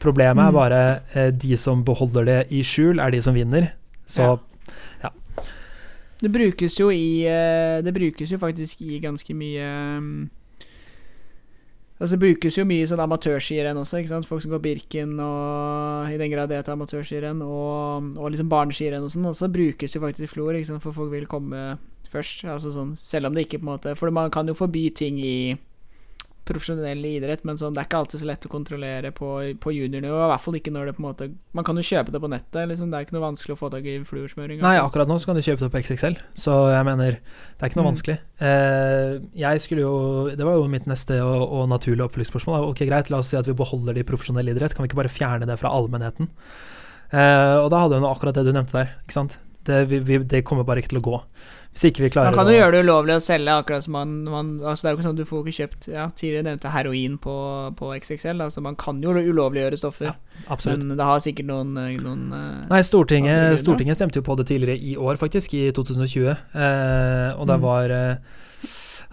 [0.00, 0.48] Problemet Mm.
[0.48, 3.72] er bare eh, de som beholder det i skjul, er de som vinner.
[4.04, 4.38] Så
[6.20, 9.66] Det brukes jo i eh, Det brukes jo faktisk i ganske mye
[9.98, 10.30] um,
[11.94, 14.26] Altså, det brukes jo mye sånn amatørskirenn også, ikke sant.
[14.26, 19.06] Folk som går Birken og i den grad det heter amatørskirenn, og, og liksom barneskirenn
[19.06, 21.76] og sånn, også brukes jo faktisk flor, ikke sant, for folk vil komme
[22.10, 22.42] først.
[22.50, 25.20] Altså sånn, selv om det ikke på en måte For man kan jo forby ting
[25.22, 25.54] i
[26.44, 29.28] profesjonell idrett, men sånn, det er ikke alltid så lett å kontrollere på,
[29.62, 30.18] på juniornivå.
[30.26, 32.28] I hvert fall ikke når det på en måte Man kan jo kjøpe det på
[32.32, 32.90] nettet, liksom.
[32.92, 34.60] Det er ikke noe vanskelig å få tak i fluorsmøring.
[34.60, 37.72] Nei, akkurat nå så kan du kjøpe det på XXL, så jeg mener det er
[37.72, 37.90] ikke noe Mm.
[37.92, 38.18] vanskelig.
[38.44, 39.94] Eh, jeg skulle jo
[40.36, 42.68] Det var jo mitt neste og, og naturlige oppfølgingsspørsmål.
[42.70, 44.74] Ok, greit, la oss si at vi beholder det i profesjonell idrett.
[44.74, 46.28] Kan vi ikke bare fjerne det fra allmennheten?
[47.14, 49.38] Eh, og da hadde hun akkurat det du nevnte der, ikke sant.
[49.64, 51.18] Det, vi, vi, det kommer bare ikke til å gå.
[51.74, 53.96] Hvis ikke vi klarer Man kan å jo gjøre det ulovlig å selge, akkurat som
[53.96, 56.46] man, man Altså Det er jo ikke sånn at du får ikke kjøpt Ja, tidligere
[56.46, 57.34] nevnte heroin på,
[57.80, 60.12] på XXL, altså man kan jo ulovliggjøre stoffer.
[60.46, 60.84] Absolutt.
[60.86, 63.58] Men det har sikkert noen, eh, noen eh, Nei, Stortinget.
[63.62, 66.30] Stortinget stemte jo på det tidligere i år, faktisk, i 2020.
[66.54, 67.64] Eh, og det Mm.
[67.66, 68.16] var eh,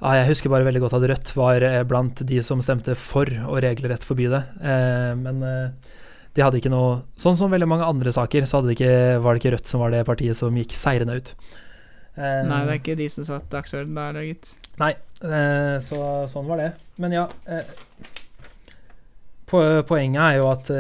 [0.02, 3.26] ah, Jeg husker bare veldig godt at Rødt var eh, blant de som stemte for
[3.26, 4.44] å regelrett forby det.
[4.62, 5.98] Eh, men eh,
[6.38, 8.94] de hadde ikke noe Sånn som veldig mange andre saker, så det ikke,
[9.24, 11.34] var det ikke Rødt som var det partiet som gikk seirende ut.
[12.20, 14.52] Eh, Nei, det er ikke de som satt dagsorden da, gitt.
[14.82, 16.00] Eh, så
[16.32, 16.70] sånn var det.
[17.02, 17.76] Men ja uh,
[19.48, 20.72] po- Poenget er jo at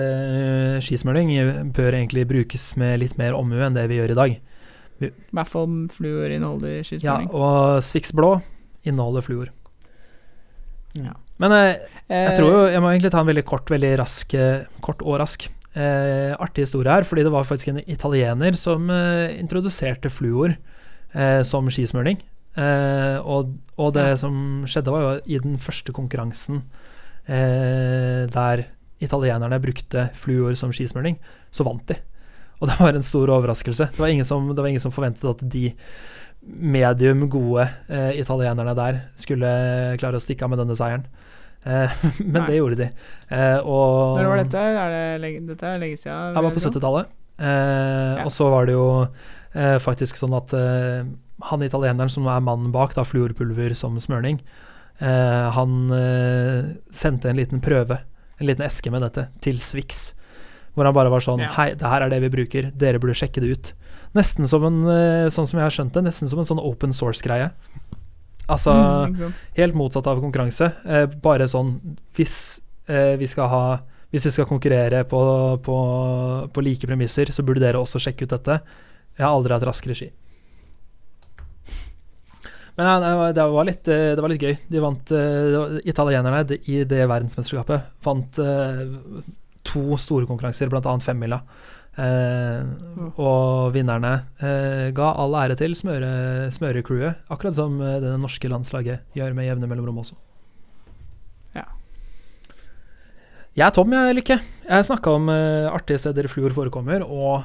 [0.83, 1.31] skismøring
[1.75, 4.35] bør egentlig brukes med litt mer omhu enn det vi gjør i dag.
[5.01, 7.31] I hvert fall fluorinnholdet skismøring.
[7.31, 8.35] Ja, og Swix blå
[8.87, 9.49] inneholder fluor.
[10.97, 11.15] Ja.
[11.41, 14.33] Men jeg tror jo Jeg må egentlig ta en veldig kort, veldig rask
[14.83, 15.45] Kort og rask.
[15.73, 20.53] Artig historie her, fordi det var faktisk en italiener som introduserte fluor
[21.13, 22.19] eh, som skismøring.
[22.57, 24.15] Eh, og, og det Ja.
[24.19, 26.63] som skjedde, var jo i den første konkurransen
[27.27, 28.65] eh, der
[29.01, 31.17] italienerne brukte fluor som skismøring,
[31.51, 31.95] så vant de.
[32.61, 33.87] Og det var en stor overraskelse.
[33.95, 35.71] Det var ingen som, det var ingen som forventet at de
[36.41, 39.49] medium gode eh, italienerne der skulle
[40.01, 41.05] klare å stikke av med denne seieren.
[41.65, 41.89] Eh,
[42.21, 42.47] men Nei.
[42.51, 42.87] det gjorde de.
[43.33, 44.61] Eh, og Når var dette?
[44.85, 46.35] Er det lenge, dette er lenge siden?
[46.37, 47.11] Det var på 70-tallet.
[47.41, 48.85] Eh, Og så var det jo
[49.53, 51.03] eh, faktisk sånn at eh,
[51.49, 54.39] han italieneren som er mannen bak da, fluorpulver som smørning,
[54.99, 57.99] eh, han eh, sendte en liten prøve,
[58.37, 60.11] en liten eske med dette, til Swix.
[60.75, 61.49] Hvor han bare var sånn Ja.
[61.57, 63.73] Hei, det her er det vi bruker, dere burde sjekke det ut.
[64.15, 66.93] Nesten som en, eh, sånn som jeg har skjønt det, nesten som en sånn open
[66.95, 67.51] source-greie.
[68.51, 70.71] Altså Mm, helt motsatt av konkurranse.
[70.85, 71.77] Eh, bare sånn
[72.17, 73.63] hvis eh, vi skal ha
[74.11, 75.19] Hvis vi skal konkurrere på,
[75.63, 75.75] på,
[76.51, 78.57] på like premisser, så burde dere også sjekke ut dette.
[79.17, 80.09] Jeg har aldri hatt raskere ski.
[82.77, 84.55] Men ja, det, var, litt, eh, det var litt gøy.
[84.71, 88.81] De vant eh, Italienerne de- i det verdensmesterskapet vant eh,
[89.67, 90.93] to store konkurranser, bl.a.
[91.03, 91.41] femmila.
[91.99, 92.63] Eh,
[93.19, 99.35] og vinnerne eh, ga all ære til smøre, smørecrewet, akkurat som det norske landslaget gjør
[99.37, 100.15] med jevne mellomrom også.
[101.59, 101.67] Ja.
[103.59, 104.39] Jeg er tom, jeg, Lykke.
[104.71, 107.43] Jeg snakka om eh, artige steder fluor forekommer, og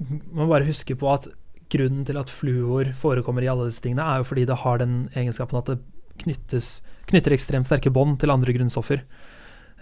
[0.00, 1.26] man bare huske på at
[1.70, 5.08] grunnen til at fluor forekommer i alle disse tingene, er jo fordi det har den
[5.14, 5.78] egenskapen at det
[6.22, 6.80] knyttes,
[7.10, 9.02] knytter ekstremt sterke bånd til andre grunnstoffer.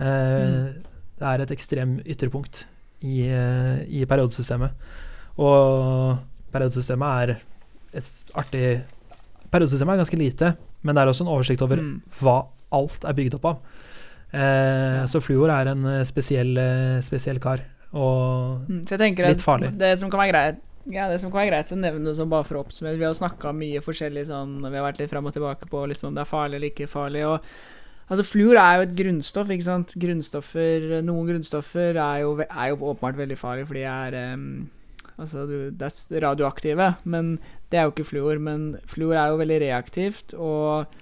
[0.00, 0.72] Eh,
[1.16, 2.64] Det er et ekstremt ytterpunkt
[3.00, 4.72] i, eh, i periodesystemet.
[5.38, 6.18] Og
[6.52, 7.36] periodesystemet er
[7.96, 8.82] et artig
[9.50, 12.02] Periodesystemet er ganske lite, men det er også en oversikt over Mm.
[12.20, 13.58] hva alt er bygd opp av.
[14.34, 17.60] Eh, Så fluor er en eh, spesiell, eh, spesiell kar.
[17.92, 18.82] Og Mm,
[19.30, 19.70] Litt farlig.
[19.78, 22.46] Det som kan være greit ja, det som kan være greit å nevne sånn bare
[22.46, 25.26] for å oppsummere Vi har jo snakka mye forskjellig sånn Vi har vært litt fram
[25.26, 27.24] og tilbake på liksom, om det er farlig eller ikke farlig.
[27.26, 27.40] Og
[28.06, 29.94] Altså Fluor er jo et grunnstoff, ikke sant.
[29.98, 34.44] Grunnstoffer Noen grunnstoffer er jo, er jo åpenbart veldig farlige fordi de er um,
[35.18, 37.38] Altså, du, det er radioaktive, men
[37.72, 38.38] det er jo ikke fluor.
[38.38, 40.92] Men fluor er jo veldig reaktivt, og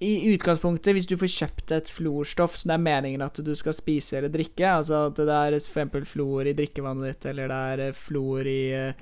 [0.00, 3.76] i utgangspunktet, hvis du får kjøpt et fluorstoff som det er meningen at du skal
[3.76, 6.08] spise eller drikke, altså at det er f.eks.
[6.08, 8.92] fluor i drikkevannet ditt, eller det er flor fluor i uh,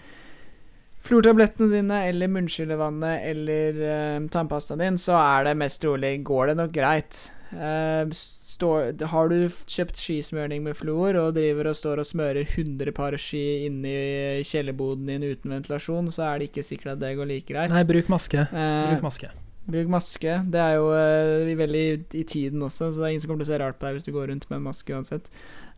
[1.08, 6.58] flortablettene dine, eller munnskyllevannet, eller uh, tannpastaen din, så er det mest trolig går det
[6.62, 7.24] nok greit.
[7.48, 12.92] Uh, står, har du kjøpt skismøring med fluor og driver og står og smører 100
[12.96, 17.30] par ski inni kjellerboden din uten ventilasjon, så er det ikke sikkert at det går
[17.30, 17.72] like greit.
[17.72, 18.48] Nei, bruk maske.
[18.52, 19.30] Uh, Bruk maske.
[19.68, 20.34] Bruk maske.
[20.48, 23.50] Det er jo uh, veldig i tiden også, så det er ingen som kommer til
[23.50, 25.28] å se rart på deg hvis du går rundt med maske uansett.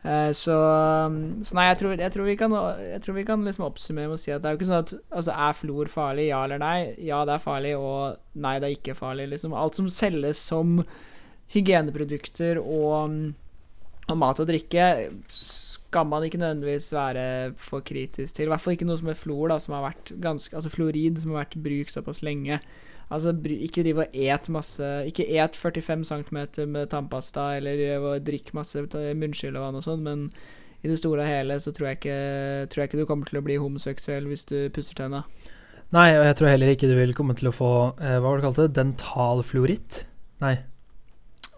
[0.04, 0.54] Uh, så,
[1.10, 2.54] um, så nei, jeg tror, jeg tror vi kan,
[3.02, 4.92] tror vi kan liksom oppsummere med å si at det er jo ikke sånn at
[4.94, 6.28] altså, Er flor farlig?
[6.30, 6.76] Ja eller nei?
[7.02, 9.26] Ja, det er farlig, og nei, det er ikke farlig.
[9.32, 9.56] Liksom.
[9.58, 10.78] Alt som selges som
[11.50, 13.16] hygieneprodukter og,
[14.06, 14.86] og mat og drikke,
[15.90, 17.24] skal man ikke nødvendigvis være
[17.58, 18.46] for kritisk til.
[18.46, 21.18] I hvert fall ikke noe som er flor, da, som har vært ganske Altså fluorid,
[21.18, 22.60] som har vært i bruk såpass lenge
[23.10, 26.38] Altså, ikke driv og et masse Ikke et 45 cm
[26.70, 30.28] med tannpasta, eller drikk masse munnskyld og vann og sånn, men
[30.80, 32.18] i det store og hele så tror jeg, ikke,
[32.72, 35.24] tror jeg ikke du kommer til å bli homoseksuell hvis du pusser tenna.
[35.92, 38.38] Nei, og jeg tror heller ikke du vil komme til å få eh, Hva var
[38.38, 38.74] det du kalte det?
[38.78, 40.04] Dentalfluoritt?
[40.40, 40.54] Nei.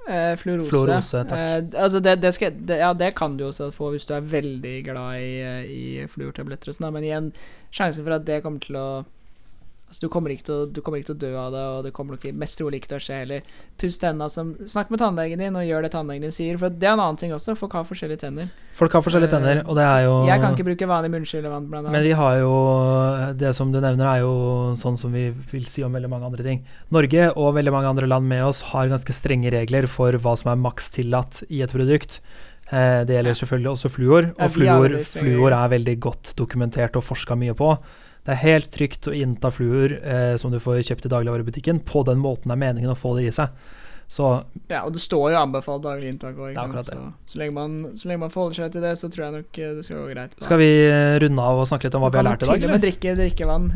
[0.08, 0.70] Eh, fluorose.
[0.72, 1.38] Fluorose, takk.
[1.38, 4.24] Eh, altså det, det, skal, det, ja, det kan du også få hvis du er
[4.32, 7.28] veldig glad i, eh, i fluortabletter og sånn, men igjen,
[7.70, 8.88] sjansen for at det kommer til å
[9.92, 11.82] Altså, du kommer, ikke til å, du kommer ikke til å dø av det, og
[11.84, 13.42] det kommer nok ikke- mest trolig ikke til å skje heller.
[13.76, 16.88] Puss tenna som Snakk med tannlegen din, og gjør det tannlegen din sier, for det
[16.88, 17.52] er en annen ting også.
[17.54, 18.48] Folk har forskjellige tenner.
[18.72, 21.68] Folk har forskjellige Eh, tenner, og det er jo Jeg kan ikke bruke vanlig munnskyllevann,
[21.68, 21.92] blant annet.
[21.92, 25.82] Men vi har jo Det som du nevner, er jo sånn som vi vil si
[25.82, 26.64] om veldig mange andre ting.
[26.90, 30.52] Norge og veldig mange andre land med oss har ganske strenge regler for hva som
[30.52, 32.20] er maks tillatt i et produkt.
[32.72, 37.36] Eh, det gjelder selvfølgelig også fluor, og fluor, fluor er veldig godt dokumentert og forska
[37.36, 37.76] mye på.
[38.22, 42.04] Det er helt trygt å innta fluer eh, som du får kjøpt i dagligvarebutikken, på
[42.06, 43.50] den måten det er meningen å få det i seg.
[44.12, 44.26] Så
[44.68, 48.10] Ja, og det står jo anbefalt daglig inntak òg, Det så, så, lenge man, så
[48.10, 50.36] lenge man forholder seg til det, så tror jeg nok eh, det skal gå greit.
[50.44, 52.52] skal vi eh, runde av og snakke litt om hva vi har lært i dag,
[52.52, 52.76] Til og eller?
[52.76, 53.66] med drikke drikkevann.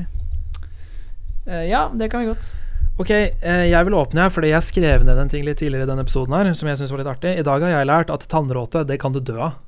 [1.47, 2.53] Eh, ja, det kan vi godt.
[2.97, 6.05] Ok, jeg vil åpne her fordi jeg skrev ned en ting litt tidligere i denne
[6.07, 7.34] episoden her som jeg synes var litt artig.
[7.36, 9.59] I dag har jeg lært at tannråte, det kan du dø av.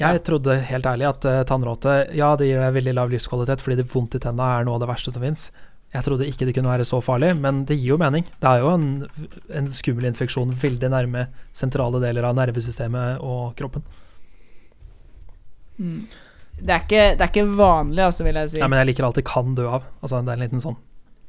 [0.00, 3.82] Jeg trodde helt ærlig at uh, tannråte, ja, det gir deg veldig lav livskvalitet fordi
[3.82, 5.50] det vondt i tenna er noe av det verste som fins.
[5.90, 8.24] Jeg trodde ikke det kunne være så farlig, men det gir jo mening.
[8.40, 8.90] Det er jo en,
[9.58, 11.26] en skummel infeksjon veldig nærme
[11.56, 13.82] sentrale deler av nervesystemet og kroppen.
[15.80, 16.04] Mm.
[16.60, 18.62] Det, er ikke, det er ikke vanlig, altså, vil jeg si.
[18.62, 19.90] Nei, men jeg liker alltid 'kan dø av'.
[19.98, 20.78] Altså, det er en liten sånn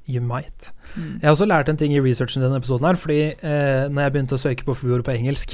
[0.10, 0.72] You might.
[0.98, 1.22] Mm.
[1.22, 4.02] Jeg har også lært en ting i researchen i denne episoden her, fordi eh, når
[4.02, 5.54] jeg begynte å søke på fluor på engelsk,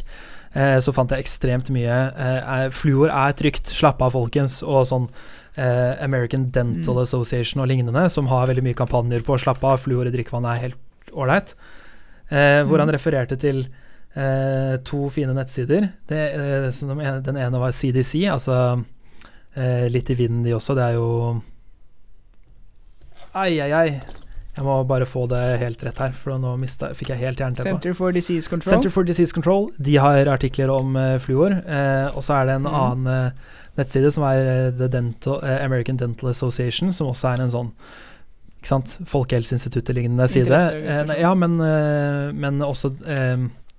[0.79, 5.09] så fant jeg ekstremt mye eh, Fluor er trygt, slapp av folkens, og sånn
[5.57, 7.01] eh, American Dental Mm.
[7.03, 10.61] Association og lignende, som har veldig mye kampanjer på slapp av, fluor i drikkevann er
[10.67, 11.53] helt ålreit.
[12.29, 12.95] Eh, hvor han Mm.
[12.95, 13.67] refererte til
[14.15, 15.91] eh, to fine nettsider.
[16.07, 18.83] Det, eh, den ene var CDC, altså
[19.55, 21.41] eh, litt i vinden de også, det er jo
[23.35, 24.01] Ai, ai, ai.
[24.57, 27.67] Jeg må bare få det helt rett her, for nå mista, fikk jeg helt jernteppe.
[27.69, 28.73] Center for Disease Control.
[28.73, 31.53] Center for Disease Control De har artikler om uh, fluor.
[31.67, 32.79] Uh, og så er det en mm.
[32.81, 37.71] annen uh, nettside som er The Dental, American Dental Association, som også er en sånn
[38.57, 40.59] ikke sant, Folkehelseinstituttet-lignende side.
[41.21, 41.59] Ja, men,
[42.41, 42.89] men også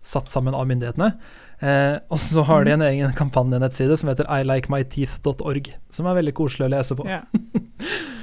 [0.07, 1.11] satt sammen av myndighetene.
[1.59, 6.69] Eh, og så har de en egen kampanjenettside som heter ilikemyteeth.org, som er veldig koselig
[6.69, 7.09] å lese på.
[7.11, 7.25] Ja.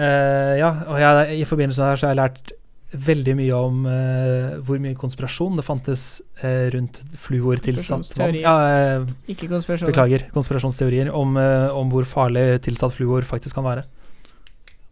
[0.00, 2.56] Eh, ja, og jeg, i forbindelse med det her så har jeg lært
[2.90, 6.06] veldig mye om uh, hvor mye konspirasjon det fantes
[6.40, 8.38] uh, rundt fluortilsatt vann.
[8.40, 8.54] Ja,
[8.98, 9.92] uh, Ikke konspirasjon.
[9.92, 13.86] beklager, konspirasjonsteorier om, om hvor farlig tilsatt fluor faktisk kan være.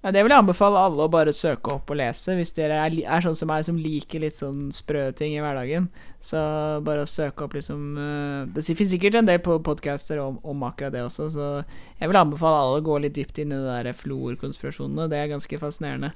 [0.08, 2.94] Ja, det vil jeg anbefale alle å bare søke opp og lese, hvis dere er,
[3.04, 5.90] er sånn som meg, som liker litt sånn sprø ting i hverdagen.
[6.24, 6.40] Så
[6.86, 10.64] bare å søke opp liksom eh, Det finnes sikkert en del på podcaster om, om
[10.64, 13.68] akkurat det også, så jeg vil anbefale alle å gå litt dypt inn i det
[13.84, 15.10] der fluorkonspirasjonene.
[15.12, 16.14] Det er ganske fascinerende.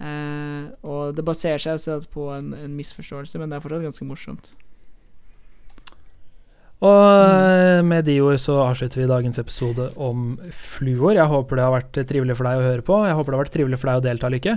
[0.00, 4.08] Eh, og det baserer seg altså på en, en misforståelse, men det er fortsatt ganske
[4.08, 4.54] morsomt.
[6.82, 11.14] Og eh, med de ord så avslutter vi dagens episode om fluor.
[11.14, 12.98] Jeg håper det har vært trivelig for deg å høre på.
[13.06, 14.56] Jeg håper det har vært trivelig for deg å delta, Lykke.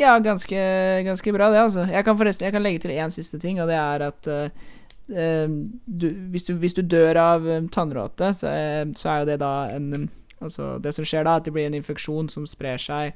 [0.00, 0.62] Ja, ganske,
[1.06, 1.84] ganske bra, det, altså.
[1.86, 5.54] Jeg kan forresten Jeg kan legge til én siste ting, og det er at eh,
[5.84, 8.54] du, hvis, du, hvis du dør av tannråte, så,
[8.98, 10.10] så er jo det da en
[10.44, 13.14] Altså, det som skjer da, at det blir en infeksjon som sprer seg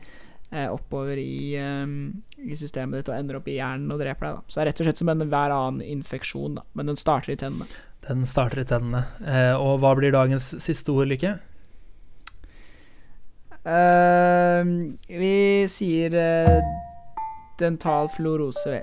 [0.50, 4.46] oppover i, um, i systemet ditt og ender opp i hjernen og dreper deg, da.
[4.48, 6.64] Så det er rett og slett som en hver annen infeksjon, da.
[6.78, 7.68] Men den starter i tennene.
[8.08, 9.04] Den starter i tennene.
[9.20, 11.36] Eh, og hva blir dagens siste ord, Lykke?
[13.68, 14.64] Uh,
[15.12, 16.62] vi sier uh,
[17.60, 18.80] dental fluorose.